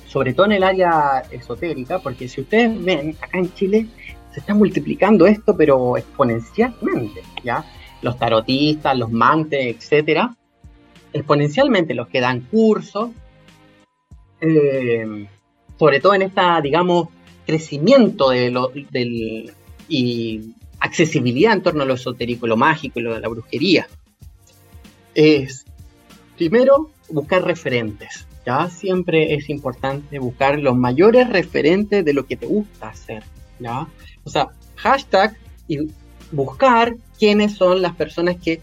sobre 0.08 0.34
todo 0.34 0.46
en 0.48 0.54
el 0.54 0.64
área 0.64 1.24
esotérica, 1.32 2.00
porque 2.00 2.28
si 2.28 2.42
ustedes 2.42 2.84
ven, 2.84 3.16
acá 3.22 3.38
en 3.40 3.54
Chile 3.54 3.88
se 4.34 4.40
está 4.40 4.54
multiplicando 4.54 5.28
esto, 5.28 5.56
pero 5.58 5.98
exponencialmente, 5.98 7.22
¿ya? 7.44 7.66
Los 8.02 8.18
tarotistas, 8.18 8.98
los 8.98 9.12
mantes, 9.12 9.60
etcétera, 9.76 10.36
exponencialmente 11.14 11.94
los 11.94 12.08
que 12.08 12.22
dan 12.22 12.42
cursos, 12.42 13.10
eh, 14.42 15.28
sobre 15.78 16.00
todo 16.00 16.14
en 16.16 16.24
esta, 16.24 16.60
digamos, 16.62 17.08
crecimiento 17.46 18.30
de 18.30 18.52
lo, 18.52 18.70
del, 18.70 19.54
y 19.88 20.54
accesibilidad 20.80 21.54
en 21.54 21.62
torno 21.62 21.84
a 21.84 21.86
lo 21.86 21.94
esotérico, 21.94 22.48
lo 22.48 22.58
mágico 22.58 23.00
y 23.00 23.04
lo 23.04 23.14
de 23.14 23.20
la 23.20 23.28
brujería. 23.28 23.88
Es, 25.14 25.66
primero, 26.38 26.90
buscar 27.10 27.44
referentes. 27.44 28.28
¿ya? 28.46 28.70
Siempre 28.70 29.36
es 29.36 29.50
importante 29.50 30.20
buscar 30.20 30.60
los 30.60 30.76
mayores 30.76 31.30
referentes 31.30 32.04
de 32.04 32.14
lo 32.14 32.26
que 32.26 32.36
te 32.36 32.48
gusta 32.48 32.90
hacer. 32.90 33.24
¿ya? 33.60 33.88
O 34.24 34.30
sea, 34.30 34.50
hashtag 34.76 35.38
y 35.68 35.90
buscar 36.32 36.96
quiénes 37.20 37.54
son 37.54 37.82
las 37.82 37.96
personas 37.96 38.38
que 38.38 38.62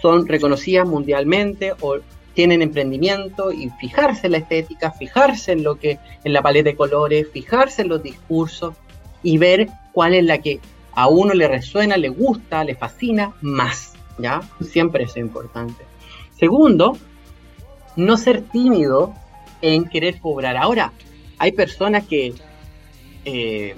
son 0.00 0.26
reconocidas 0.26 0.86
mundialmente 0.86 1.72
o 1.80 1.98
tienen 2.34 2.62
emprendimiento 2.62 3.52
y 3.52 3.70
fijarse 3.70 4.26
en 4.26 4.32
la 4.32 4.38
estética, 4.38 4.90
fijarse 4.90 5.52
en 5.52 5.62
lo 5.62 5.76
que, 5.76 5.98
en 6.24 6.32
la 6.32 6.42
paleta 6.42 6.70
de 6.70 6.76
colores, 6.76 7.28
fijarse 7.32 7.82
en 7.82 7.88
los 7.88 8.02
discursos 8.02 8.74
y 9.22 9.38
ver 9.38 9.68
cuál 9.92 10.14
es 10.14 10.24
la 10.24 10.38
que 10.38 10.60
a 10.94 11.08
uno 11.08 11.32
le 11.34 11.48
resuena, 11.48 11.96
le 11.96 12.08
gusta, 12.08 12.62
le 12.64 12.74
fascina 12.74 13.32
más, 13.40 13.92
¿ya? 14.18 14.40
Siempre 14.60 15.04
eso 15.04 15.14
es 15.16 15.22
importante. 15.24 15.84
Segundo, 16.38 16.96
no 17.96 18.16
ser 18.16 18.42
tímido 18.42 19.14
en 19.62 19.84
querer 19.88 20.18
cobrar. 20.20 20.56
Ahora, 20.56 20.92
hay 21.38 21.52
personas 21.52 22.06
que 22.06 22.34
eh, 23.24 23.74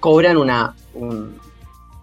cobran 0.00 0.36
una, 0.36 0.74
un- 0.94 1.38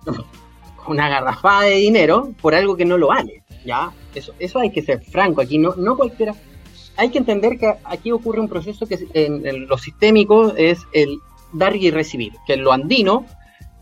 una 0.88 1.10
garrafada 1.10 1.62
de 1.64 1.76
dinero 1.76 2.32
por 2.42 2.54
algo 2.56 2.76
que 2.76 2.86
no 2.86 2.98
lo 2.98 3.08
vale, 3.08 3.43
¿ya? 3.66 3.92
Eso, 4.14 4.34
eso 4.40 4.60
hay 4.60 4.72
que 4.72 4.82
ser 4.82 5.02
franco, 5.04 5.42
aquí 5.42 5.58
no, 5.58 5.76
no 5.76 5.96
cualquiera... 5.96 6.34
Hay 6.96 7.10
que 7.10 7.18
entender 7.18 7.58
que 7.58 7.74
aquí 7.86 8.12
ocurre 8.12 8.40
un 8.40 8.48
proceso 8.48 8.86
que 8.86 9.00
en, 9.14 9.48
en 9.48 9.68
lo 9.68 9.80
sistémico 9.80 10.54
es 10.56 10.86
el 10.94 11.18
dar 11.52 11.76
y 11.76 11.90
recibir, 11.90 12.34
que 12.46 12.54
en 12.54 12.64
lo 12.64 12.72
andino, 12.72 13.26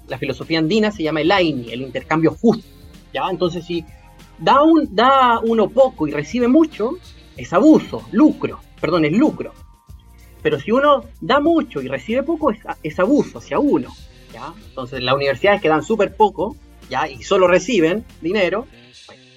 la 0.08 0.18
filosofía 0.18 0.60
andina 0.60 0.92
se 0.92 1.04
llama 1.04 1.22
el 1.22 1.32
AINI, 1.32 1.72
el 1.72 1.82
intercambio 1.82 2.32
justo, 2.32 2.68
¿ya? 3.14 3.24
Entonces 3.30 3.66
si 3.66 3.84
da, 4.38 4.62
un, 4.62 4.94
da 4.94 5.40
uno 5.40 5.70
poco 5.70 6.08
y 6.08 6.12
recibe 6.12 6.48
mucho, 6.48 6.92
es 7.38 7.54
abuso, 7.54 8.04
lucro, 8.12 8.60
perdón, 8.80 9.06
es 9.06 9.14
lucro. 9.14 9.54
Pero 10.42 10.60
si 10.60 10.72
uno 10.72 11.04
da 11.22 11.40
mucho 11.40 11.82
y 11.82 11.88
recibe 11.88 12.24
poco, 12.24 12.52
es, 12.52 12.60
es 12.84 13.00
abuso 13.00 13.38
hacia 13.38 13.60
uno, 13.60 13.90
¿ya? 14.34 14.54
Entonces 14.70 15.02
las 15.02 15.16
universidades 15.16 15.62
que 15.62 15.70
dan 15.70 15.84
súper 15.84 16.16
poco, 16.16 16.56
¿ya? 16.90 17.08
Y 17.08 17.24
solo 17.24 17.48
reciben 17.48 18.04
dinero, 18.22 18.68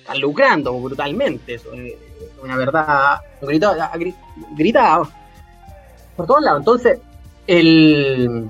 están 0.05 0.21
lucrando 0.21 0.79
brutalmente, 0.81 1.55
eso 1.55 1.73
es 1.73 1.95
una 2.43 2.57
verdad 2.59 3.21
gritada, 3.41 3.91
gri- 3.95 4.15
gritada 4.55 5.09
por 6.15 6.27
todos 6.27 6.43
lados. 6.43 6.61
Entonces, 6.61 7.01
el, 7.47 8.49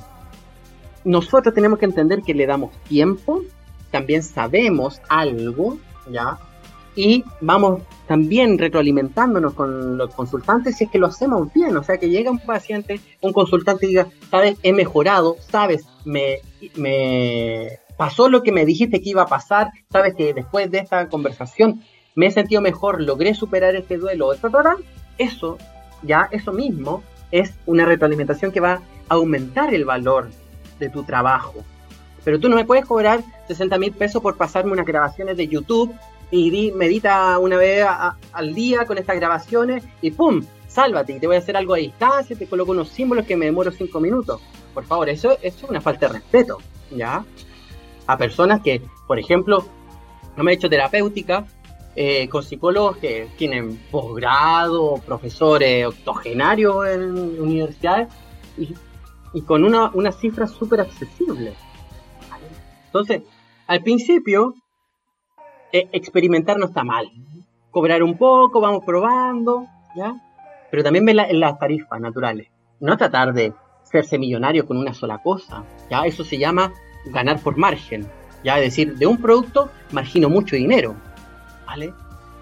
nosotros 1.04 1.54
tenemos 1.54 1.78
que 1.78 1.84
entender 1.84 2.22
que 2.22 2.34
le 2.34 2.46
damos 2.46 2.72
tiempo, 2.88 3.42
también 3.92 4.24
sabemos 4.24 5.00
algo, 5.08 5.78
¿ya? 6.10 6.38
Y 6.96 7.24
vamos 7.40 7.82
también 8.08 8.58
retroalimentándonos 8.58 9.54
con 9.54 9.96
los 9.96 10.12
consultantes 10.14 10.76
si 10.76 10.84
es 10.84 10.90
que 10.90 10.98
lo 10.98 11.06
hacemos 11.08 11.52
bien. 11.52 11.76
O 11.76 11.82
sea, 11.82 11.98
que 11.98 12.08
llega 12.08 12.30
un 12.30 12.38
paciente, 12.38 13.00
un 13.20 13.32
consultante 13.32 13.86
y 13.86 13.90
diga, 13.90 14.08
sabes, 14.30 14.56
he 14.62 14.72
mejorado, 14.72 15.36
sabes, 15.50 15.84
me, 16.04 16.38
me 16.76 17.78
pasó 17.96 18.28
lo 18.28 18.42
que 18.42 18.52
me 18.52 18.64
dijiste 18.64 19.00
que 19.00 19.10
iba 19.10 19.22
a 19.22 19.26
pasar, 19.26 19.70
sabes 19.90 20.14
que 20.14 20.34
después 20.34 20.70
de 20.70 20.78
esta 20.78 21.08
conversación 21.08 21.82
me 22.14 22.26
he 22.26 22.30
sentido 22.30 22.60
mejor, 22.60 23.00
logré 23.02 23.34
superar 23.34 23.74
este 23.76 23.96
duelo, 23.98 24.34
ta, 24.36 24.48
ta, 24.50 24.62
ta". 24.62 24.76
eso, 25.18 25.58
ya, 26.02 26.28
eso 26.30 26.52
mismo 26.52 27.02
es 27.30 27.54
una 27.66 27.84
retroalimentación 27.84 28.52
que 28.52 28.60
va 28.60 28.74
a 28.74 29.14
aumentar 29.14 29.74
el 29.74 29.84
valor 29.84 30.30
de 30.78 30.88
tu 30.88 31.02
trabajo. 31.04 31.54
Pero 32.24 32.38
tú 32.40 32.48
no 32.48 32.56
me 32.56 32.64
puedes 32.64 32.84
cobrar 32.86 33.20
60 33.48 33.78
mil 33.78 33.92
pesos 33.92 34.22
por 34.22 34.36
pasarme 34.36 34.72
unas 34.72 34.86
grabaciones 34.86 35.36
de 35.36 35.46
YouTube 35.48 35.92
y 36.30 36.50
di- 36.50 36.72
medita 36.72 37.38
una 37.38 37.56
vez 37.56 37.84
al 38.32 38.54
día 38.54 38.86
con 38.86 38.96
estas 38.98 39.16
grabaciones 39.16 39.84
y 40.00 40.10
¡pum! 40.10 40.42
sálvate 40.68 41.20
te 41.20 41.26
voy 41.26 41.36
a 41.36 41.38
hacer 41.40 41.56
algo 41.56 41.74
a 41.74 41.78
distancia, 41.78 42.34
te 42.36 42.46
coloco 42.46 42.72
unos 42.72 42.88
símbolos 42.88 43.26
que 43.26 43.36
me 43.36 43.46
demoro 43.46 43.70
cinco 43.70 44.00
minutos. 44.00 44.40
Por 44.72 44.84
favor, 44.84 45.08
eso, 45.08 45.32
eso 45.42 45.64
es 45.66 45.70
una 45.70 45.80
falta 45.80 46.06
de 46.08 46.14
respeto, 46.14 46.58
¿ya? 46.90 47.24
A 48.06 48.18
personas 48.18 48.60
que, 48.60 48.82
por 49.06 49.18
ejemplo, 49.18 49.64
no 50.36 50.44
me 50.44 50.52
he 50.52 50.54
hecho 50.54 50.68
terapéutica, 50.68 51.46
eh, 51.96 52.28
con 52.28 52.42
psicólogos 52.42 52.96
que 52.96 53.28
tienen 53.36 53.76
posgrado, 53.90 54.96
profesores 55.06 55.86
octogenarios 55.86 56.88
en 56.88 57.40
universidades 57.40 58.08
y, 58.56 59.42
con 59.42 59.64
una, 59.64 59.90
una 59.94 60.10
cifra 60.10 60.46
súper 60.46 60.80
accesible. 60.80 61.54
Entonces, 62.86 63.22
al 63.66 63.82
principio, 63.82 64.54
eh, 65.72 65.88
experimentar 65.92 66.58
no 66.58 66.66
está 66.66 66.84
mal. 66.84 67.10
Cobrar 67.70 68.02
un 68.02 68.16
poco, 68.18 68.60
vamos 68.60 68.82
probando, 68.84 69.66
¿ya? 69.96 70.14
Pero 70.70 70.82
también 70.82 71.04
ver 71.04 71.16
las 71.32 71.58
tarifas 71.58 72.00
naturales. 72.00 72.48
No 72.80 72.96
tratar 72.96 73.32
de 73.32 73.52
hacerse 73.82 74.18
millonario 74.18 74.66
con 74.66 74.76
una 74.76 74.94
sola 74.94 75.18
cosa, 75.22 75.64
¿ya? 75.90 76.06
Eso 76.06 76.24
se 76.24 76.38
llama 76.38 76.72
ganar 77.06 77.40
por 77.40 77.56
margen, 77.56 78.06
¿ya? 78.42 78.58
Es 78.58 78.64
decir, 78.64 78.96
de 78.96 79.06
un 79.06 79.18
producto 79.18 79.70
margino 79.92 80.28
mucho 80.28 80.56
dinero, 80.56 80.94
¿vale? 81.66 81.92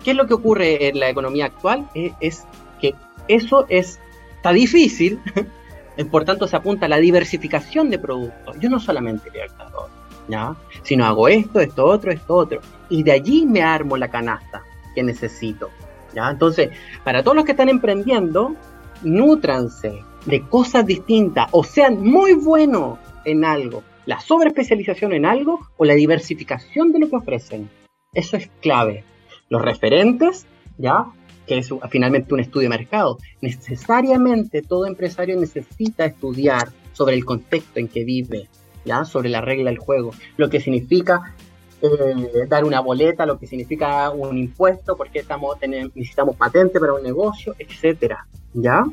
¿Qué 0.02 0.12
es 0.12 0.16
lo 0.16 0.26
que 0.26 0.34
ocurre 0.34 0.88
en 0.88 0.98
la 0.98 1.08
economía 1.08 1.46
actual? 1.46 1.88
Eh, 1.94 2.12
es 2.20 2.44
que 2.80 2.94
eso 3.28 3.66
es, 3.68 4.00
está 4.36 4.52
difícil, 4.52 5.20
eh, 5.96 6.04
por 6.04 6.24
tanto 6.24 6.46
se 6.46 6.56
apunta 6.56 6.86
a 6.86 6.88
la 6.88 6.98
diversificación 6.98 7.90
de 7.90 7.98
productos. 7.98 8.56
Yo 8.58 8.68
no 8.68 8.80
solamente 8.80 9.30
libertador, 9.30 9.88
¿ya? 10.28 10.56
Sino 10.82 11.06
hago 11.06 11.28
esto, 11.28 11.60
esto 11.60 11.84
otro, 11.84 12.12
esto 12.12 12.34
otro. 12.34 12.60
Y 12.88 13.02
de 13.02 13.12
allí 13.12 13.46
me 13.46 13.62
armo 13.62 13.96
la 13.96 14.08
canasta 14.08 14.62
que 14.94 15.02
necesito, 15.02 15.70
¿ya? 16.14 16.30
Entonces, 16.30 16.70
para 17.04 17.22
todos 17.22 17.36
los 17.36 17.44
que 17.44 17.52
están 17.52 17.68
emprendiendo, 17.68 18.56
nútranse 19.02 20.04
de 20.26 20.42
cosas 20.42 20.86
distintas 20.86 21.48
o 21.52 21.64
sean 21.64 22.02
muy 22.02 22.34
buenos 22.34 22.98
en 23.24 23.44
algo. 23.44 23.82
La 24.07 24.20
sobreespecialización 24.20 25.12
en 25.12 25.26
algo 25.26 25.61
o 25.76 25.84
la 25.84 25.94
diversificación 25.94 26.92
de 26.92 26.98
lo 26.98 27.09
que 27.09 27.16
ofrecen. 27.16 27.70
Eso 28.12 28.36
es 28.36 28.50
clave. 28.61 29.05
Los 29.48 29.62
referentes, 29.62 30.46
¿ya? 30.78 31.07
Que 31.46 31.59
es 31.59 31.70
finalmente 31.90 32.34
un 32.34 32.40
estudio 32.40 32.68
de 32.68 32.76
mercado. 32.76 33.18
Necesariamente 33.40 34.62
todo 34.62 34.86
empresario 34.86 35.38
necesita 35.38 36.05
estudiar 36.05 36.70
sobre 36.92 37.14
el 37.14 37.24
contexto 37.24 37.78
en 37.78 37.88
que 37.88 38.05
vive, 38.05 38.48
¿ya? 38.84 39.05
Sobre 39.05 39.28
la 39.28 39.40
regla 39.40 39.70
del 39.70 39.78
juego. 39.78 40.12
Lo 40.36 40.50
que 40.50 40.61
significa 40.61 41.34
eh, 41.80 42.46
dar 42.48 42.64
una 42.64 42.80
boleta, 42.80 43.26
lo 43.26 43.38
que 43.38 43.46
significa 43.46 44.11
un 44.11 44.36
impuesto, 44.36 44.96
porque 44.96 45.20
estamos, 45.20 45.57
necesitamos 45.61 46.36
patente 46.36 46.78
para 46.78 46.94
un 46.94 47.03
negocio, 47.03 47.55
etcétera, 47.59 48.26
¿ya? 48.53 48.84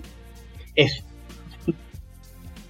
Eso. 0.75 1.08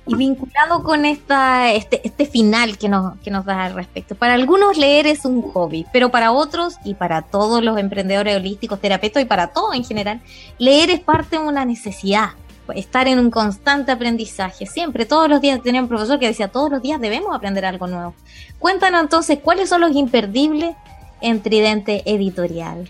Y 0.10 0.16
vinculado 0.16 0.84
con 0.84 1.06
esta, 1.06 1.72
este, 1.72 2.02
este 2.04 2.26
final 2.26 2.78
que 2.78 2.90
nos, 2.90 3.18
que 3.20 3.32
nos 3.32 3.46
da 3.46 3.66
al 3.66 3.76
respecto. 3.76 4.16
Para 4.16 4.34
algunos 4.34 4.78
leer 4.78 5.08
es 5.08 5.26
un 5.26 5.42
hobby, 5.42 5.86
pero 5.94 6.10
para 6.10 6.32
otros 6.32 6.76
y 6.84 6.96
para 6.96 7.22
todos 7.22 7.64
los 7.64 7.78
emprendedores 7.78 8.36
holísticos, 8.36 8.80
terapeutas 8.80 9.24
y 9.24 9.26
para 9.26 9.48
todos 9.48 9.76
en 9.76 9.84
general, 9.84 10.22
leer 10.58 10.90
es 10.90 11.00
parte 11.00 11.38
de 11.38 11.44
una 11.44 11.66
necesidad. 11.66 12.30
Estar 12.76 13.08
en 13.08 13.18
un 13.18 13.32
constante 13.32 13.92
aprendizaje. 13.92 14.68
Siempre, 14.68 15.06
todos 15.06 15.28
los 15.28 15.42
días 15.42 15.62
tenía 15.64 15.82
un 15.82 15.88
profesor 15.88 16.20
que 16.20 16.28
decía, 16.28 16.50
todos 16.50 16.70
los 16.70 16.82
días 16.82 17.02
debemos 17.02 17.36
aprender 17.36 17.66
algo 17.66 17.88
nuevo. 17.88 18.14
Cuéntanos 18.60 19.02
entonces, 19.02 19.40
¿cuáles 19.42 19.70
son 19.70 19.82
los 19.82 19.96
imperdibles 19.96 20.76
en 21.22 21.42
Tridente 21.42 22.04
Editorial? 22.06 22.88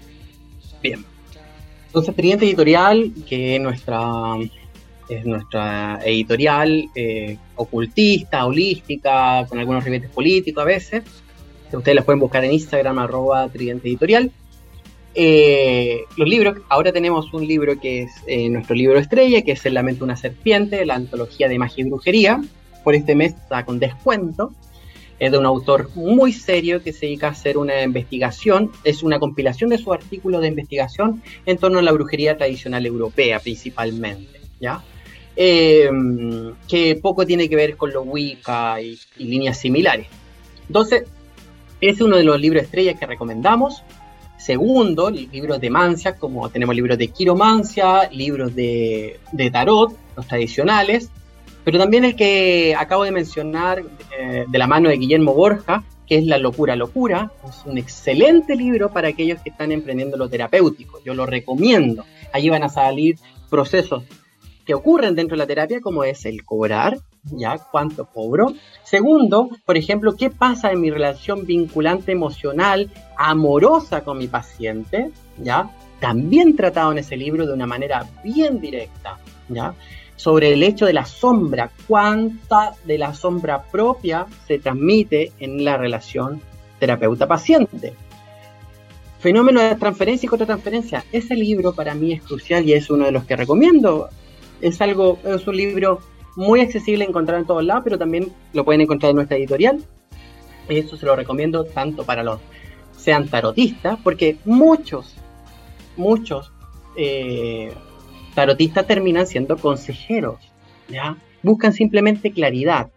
Bien. 0.81 1.05
Entonces, 1.87 2.15
Tridente 2.15 2.45
Editorial, 2.45 3.13
que 3.27 3.55
es 3.55 3.61
nuestra, 3.61 4.35
es 5.09 5.25
nuestra 5.25 5.99
editorial 6.05 6.89
eh, 6.95 7.37
ocultista, 7.55 8.45
holística, 8.45 9.45
con 9.47 9.59
algunos 9.59 9.83
ribetes 9.83 10.09
políticos 10.09 10.61
a 10.61 10.65
veces. 10.65 11.03
Ustedes 11.71 11.95
las 11.95 12.05
pueden 12.05 12.19
buscar 12.19 12.43
en 12.45 12.53
Instagram, 12.53 12.99
arroba 12.99 13.47
Tridente 13.49 13.87
Editorial. 13.87 14.31
Eh, 15.15 16.01
los 16.17 16.29
libros, 16.29 16.59
ahora 16.69 16.91
tenemos 16.91 17.33
un 17.33 17.47
libro 17.47 17.79
que 17.79 18.03
es 18.03 18.11
eh, 18.27 18.49
nuestro 18.49 18.75
libro 18.75 18.99
estrella, 18.99 19.41
que 19.41 19.53
es 19.53 19.65
El 19.65 19.73
lamento 19.73 19.99
de 19.99 20.05
una 20.05 20.15
serpiente, 20.15 20.85
la 20.85 20.95
antología 20.95 21.47
de 21.47 21.59
magia 21.59 21.83
y 21.83 21.89
brujería. 21.89 22.41
Por 22.83 22.95
este 22.95 23.15
mes 23.15 23.33
está 23.33 23.65
con 23.65 23.79
descuento. 23.79 24.51
Es 25.19 25.31
de 25.31 25.37
un 25.37 25.45
autor 25.45 25.89
muy 25.95 26.31
serio 26.31 26.81
que 26.81 26.93
se 26.93 27.07
dedica 27.07 27.27
a 27.27 27.31
hacer 27.31 27.57
una 27.57 27.81
investigación. 27.81 28.71
Es 28.83 29.03
una 29.03 29.19
compilación 29.19 29.69
de 29.69 29.77
sus 29.77 29.93
artículos 29.93 30.41
de 30.41 30.47
investigación 30.47 31.21
en 31.45 31.57
torno 31.57 31.79
a 31.79 31.81
la 31.81 31.91
brujería 31.91 32.37
tradicional 32.37 32.85
europea, 32.85 33.39
principalmente. 33.39 34.39
¿ya? 34.59 34.81
Eh, 35.41 35.89
que 36.67 36.97
poco 36.97 37.25
tiene 37.25 37.47
que 37.47 37.55
ver 37.55 37.77
con 37.77 37.93
lo 37.93 38.01
Wicca 38.01 38.81
y, 38.81 38.99
líneas 39.15 39.57
similares. 39.57 40.07
Entonces, 40.67 41.05
es 41.79 42.01
uno 42.01 42.17
de 42.17 42.25
los 42.25 42.41
libros 42.41 42.63
estrellas 42.63 42.99
que 42.99 43.05
recomendamos. 43.05 43.81
Segundo, 44.37 45.09
libros 45.09 45.61
de 45.61 45.69
mancia, 45.69 46.17
como 46.17 46.49
tenemos 46.49 46.75
libros 46.75 46.97
de 46.97 47.07
quiromancia, 47.07 48.09
libros 48.11 48.53
de, 48.53 49.17
de 49.31 49.49
tarot, 49.49 49.97
los 50.17 50.27
tradicionales, 50.27 51.09
pero 51.63 51.79
también 51.79 52.03
el 52.03 52.17
que 52.17 52.75
acabo 52.77 53.05
de 53.05 53.11
mencionar 53.11 53.81
eh, 54.19 54.43
de 54.45 54.57
la 54.57 54.67
mano 54.67 54.89
de 54.89 54.97
Guillermo 54.97 55.33
Borja, 55.33 55.85
que 56.05 56.17
es 56.17 56.25
La 56.25 56.37
locura, 56.37 56.75
locura. 56.75 57.31
Es 57.47 57.65
un 57.65 57.77
excelente 57.77 58.57
libro 58.57 58.91
para 58.91 59.07
aquellos 59.07 59.39
que 59.41 59.51
están 59.51 59.71
emprendiendo 59.71 60.17
lo 60.17 60.27
terapéutico. 60.27 60.99
Yo 61.05 61.13
lo 61.13 61.25
recomiendo. 61.25 62.03
Allí 62.33 62.49
van 62.49 62.63
a 62.63 62.69
salir 62.69 63.17
procesos 63.49 64.03
que 64.69 64.75
ocurren 64.75 65.15
dentro 65.15 65.33
de 65.35 65.39
la 65.39 65.47
terapia, 65.47 65.81
como 65.81 66.03
es 66.03 66.27
el 66.27 66.45
cobrar, 66.45 66.99
ya 67.23 67.57
cuánto 67.57 68.05
cobro. 68.05 68.53
Segundo, 68.83 69.49
por 69.65 69.77
ejemplo, 69.77 70.15
qué 70.15 70.29
pasa 70.29 70.71
en 70.71 70.79
mi 70.79 70.91
relación 70.91 71.43
vinculante 71.43 72.11
emocional, 72.11 72.87
amorosa 73.17 74.03
con 74.03 74.19
mi 74.19 74.27
paciente, 74.27 75.09
ya 75.39 75.71
también 75.99 76.55
tratado 76.55 76.91
en 76.91 76.99
ese 76.99 77.17
libro 77.17 77.47
de 77.47 77.53
una 77.53 77.65
manera 77.65 78.05
bien 78.23 78.61
directa, 78.61 79.17
ya 79.47 79.73
sobre 80.15 80.53
el 80.53 80.61
hecho 80.61 80.85
de 80.85 80.93
la 80.93 81.05
sombra, 81.05 81.71
cuánta 81.87 82.75
de 82.85 82.99
la 82.99 83.15
sombra 83.15 83.63
propia 83.63 84.27
se 84.45 84.59
transmite 84.59 85.31
en 85.39 85.65
la 85.65 85.77
relación 85.77 86.43
terapeuta-paciente. 86.77 87.95
Fenómeno 89.19 89.61
de 89.61 89.73
transferencia 89.77 90.27
y 90.27 90.29
contratransferencia. 90.29 91.03
Ese 91.11 91.33
libro 91.33 91.73
para 91.73 91.95
mí 91.95 92.13
es 92.13 92.21
crucial 92.21 92.69
y 92.69 92.73
es 92.73 92.91
uno 92.91 93.05
de 93.05 93.11
los 93.11 93.23
que 93.23 93.35
recomiendo. 93.35 94.09
Es 94.61 94.81
algo, 94.81 95.19
es 95.23 95.47
un 95.47 95.57
libro 95.57 95.99
muy 96.35 96.61
accesible 96.61 97.05
encontrar 97.05 97.39
en 97.39 97.45
todos 97.45 97.63
lados, 97.63 97.83
pero 97.83 97.97
también 97.97 98.31
lo 98.53 98.63
pueden 98.63 98.81
encontrar 98.81 99.11
en 99.11 99.17
nuestra 99.17 99.37
editorial. 99.37 99.83
Eso 100.67 100.97
se 100.97 101.05
lo 101.05 101.15
recomiendo 101.15 101.63
tanto 101.63 102.05
para 102.05 102.23
los 102.23 102.39
sean 102.95 103.27
tarotistas, 103.27 103.97
porque 104.03 104.37
muchos, 104.45 105.15
muchos 105.95 106.51
eh, 106.95 107.71
tarotistas 108.35 108.85
terminan 108.85 109.25
siendo 109.25 109.57
consejeros, 109.57 110.39
¿ya? 110.89 111.17
Buscan 111.41 111.73
simplemente 111.73 112.31
claridad, 112.31 112.89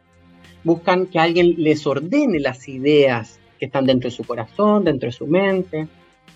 buscan 0.64 1.06
que 1.06 1.18
alguien 1.18 1.54
les 1.58 1.86
ordene 1.86 2.40
las 2.40 2.68
ideas 2.68 3.38
que 3.58 3.66
están 3.66 3.86
dentro 3.86 4.10
de 4.10 4.16
su 4.16 4.24
corazón, 4.24 4.84
dentro 4.84 5.06
de 5.06 5.12
su 5.12 5.26
mente, 5.26 5.86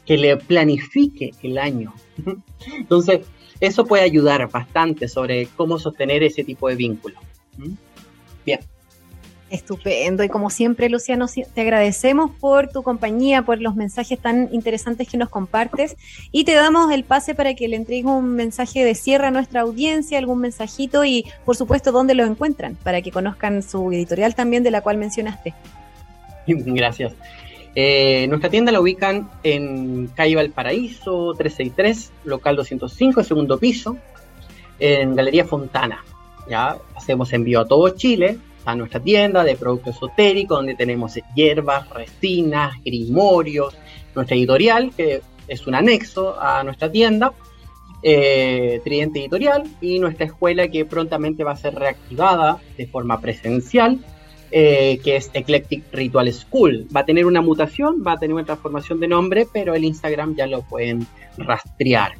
que 0.05 0.17
le 0.17 0.37
planifique 0.37 1.33
el 1.43 1.59
año. 1.59 1.93
Entonces, 2.79 3.27
eso 3.61 3.87
puede 3.87 4.03
ayudar 4.03 4.49
bastante 4.51 5.09
sobre 5.09 5.47
cómo 5.57 5.79
sostener 5.79 6.23
ese 6.23 6.45
tipo 6.45 6.69
de 6.69 6.77
vínculo. 6.77 7.17
¿Mm? 7.57 7.73
Bien. 8.45 8.61
Estupendo. 9.49 10.25
Y 10.25 10.29
como 10.29 10.51
siempre, 10.51 10.89
Luciano, 10.89 11.27
te 11.29 11.61
agradecemos 11.61 12.33
por 12.33 12.69
tu 12.69 12.83
compañía, 12.83 13.43
por 13.43 13.61
los 13.61 13.77
mensajes 13.77 14.19
tan 14.19 14.49
interesantes 14.53 15.09
que 15.09 15.17
nos 15.17 15.29
compartes. 15.29 15.97
Y 16.33 16.45
te 16.45 16.55
damos 16.55 16.93
el 16.93 17.05
pase 17.05 17.35
para 17.35 17.55
que 17.55 17.69
le 17.69 17.77
entregues 17.77 18.07
un 18.07 18.35
mensaje 18.35 18.85
de 18.85 18.95
cierre 18.97 19.29
a 19.29 19.31
nuestra 19.31 19.61
audiencia, 19.61 20.19
algún 20.19 20.41
mensajito 20.41 21.05
y, 21.05 21.25
por 21.45 21.57
supuesto, 21.57 21.93
dónde 21.93 22.15
lo 22.15 22.25
encuentran, 22.25 22.77
para 22.83 23.03
que 23.03 23.13
conozcan 23.13 23.63
su 23.63 23.93
editorial 23.93 24.35
también, 24.35 24.65
de 24.65 24.73
la 24.73 24.81
cual 24.81 24.99
mencionaste. 24.99 25.55
Gracias. 26.47 27.15
Eh, 27.79 28.27
nuestra 28.29 28.49
tienda 28.49 28.73
la 28.73 28.81
ubican 28.81 29.29
en 29.43 30.07
calle 30.07 30.35
Valparaíso 30.35 31.35
363, 31.35 32.11
local 32.25 32.57
205, 32.57 33.23
segundo 33.23 33.59
piso, 33.59 33.99
en 34.79 35.15
Galería 35.15 35.45
Fontana. 35.45 36.03
Ya 36.49 36.79
hacemos 36.95 37.35
envío 37.35 37.61
a 37.61 37.69
todo 37.69 37.91
Chile, 37.91 38.39
a 38.65 38.75
nuestra 38.75 39.01
tienda 39.01 39.45
de 39.45 39.57
productos 39.57 39.95
esotéricos, 39.95 40.57
donde 40.57 40.75
tenemos 40.75 41.19
hierbas, 41.35 41.91
resinas, 41.91 42.83
grimorios, 42.83 43.77
nuestra 44.15 44.37
editorial, 44.37 44.91
que 44.97 45.21
es 45.47 45.67
un 45.67 45.75
anexo 45.75 46.41
a 46.41 46.65
nuestra 46.65 46.91
tienda, 46.91 47.35
eh, 48.03 48.81
Tridente 48.85 49.21
Editorial, 49.21 49.65
y 49.83 49.99
nuestra 49.99 50.25
escuela 50.25 50.69
que 50.69 50.87
prontamente 50.87 51.45
va 51.45 51.53
a 51.53 51.57
ser 51.57 51.75
reactivada 51.75 52.59
de 52.79 52.87
forma 52.87 53.21
presencial 53.21 53.99
eh, 54.51 55.01
que 55.03 55.17
es 55.17 55.31
Eclectic 55.33 55.85
Ritual 55.93 56.33
School. 56.33 56.87
Va 56.95 57.01
a 57.01 57.05
tener 57.05 57.27
una 57.27 57.41
mutación, 57.41 58.03
va 58.07 58.13
a 58.13 58.19
tener 58.19 58.35
una 58.35 58.45
transformación 58.45 59.01
de 59.01 59.09
nombre, 59.09 59.47
pero 59.53 59.75
el 59.75 59.85
Instagram 59.85 60.37
ya 60.37 60.47
lo 60.47 60.63
pueden 60.63 61.07
rastrear. 61.37 62.13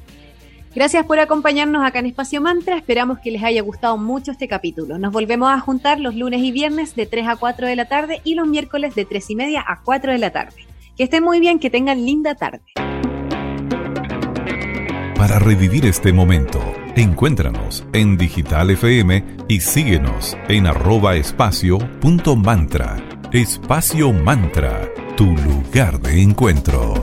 Gracias 0.77 1.07
por 1.07 1.19
acompañarnos 1.19 1.83
acá 1.83 2.01
en 2.01 2.07
Espacio 2.07 2.43
Mantra. 2.43 2.77
Esperamos 2.77 3.19
que 3.21 3.31
les 3.31 3.43
haya 3.43 3.63
gustado 3.63 3.97
mucho 3.97 4.33
este 4.33 4.47
capítulo. 4.47 4.99
Nos 4.99 5.11
volvemos 5.11 5.49
a 5.51 5.59
juntar 5.59 6.01
los 6.01 6.15
lunes 6.15 6.43
y 6.43 6.53
viernes 6.53 6.95
de 6.95 7.07
3 7.07 7.29
a 7.29 7.37
4 7.37 7.67
de 7.67 7.77
la 7.77 7.87
tarde 7.87 8.21
y 8.25 8.35
los 8.35 8.47
miércoles 8.47 8.95
de 8.95 9.07
3 9.07 9.31
y 9.31 9.37
media 9.37 9.65
a 9.67 9.81
4 9.83 10.13
de 10.13 10.19
la 10.19 10.33
tarde. 10.33 10.67
Que 10.95 11.05
estén 11.05 11.25
muy 11.25 11.41
bien, 11.41 11.61
que 11.61 11.71
tengan 11.71 12.05
linda 12.05 12.35
tarde. 12.35 12.61
Para 15.17 15.39
revivir 15.39 15.87
este 15.87 16.13
momento, 16.13 16.61
encuéntranos 16.97 17.85
en 17.93 18.17
Digital 18.17 18.71
FM 18.71 19.25
y 19.49 19.61
síguenos 19.61 20.37
en 20.49 20.67
arroba 20.67 21.17
espacio 21.17 21.79
punto 22.01 22.37
mantra. 22.37 22.97
Espacio 23.33 24.13
Mantra, 24.13 24.89
tu 25.17 25.27
lugar 25.27 26.01
de 26.01 26.23
encuentro. 26.23 26.95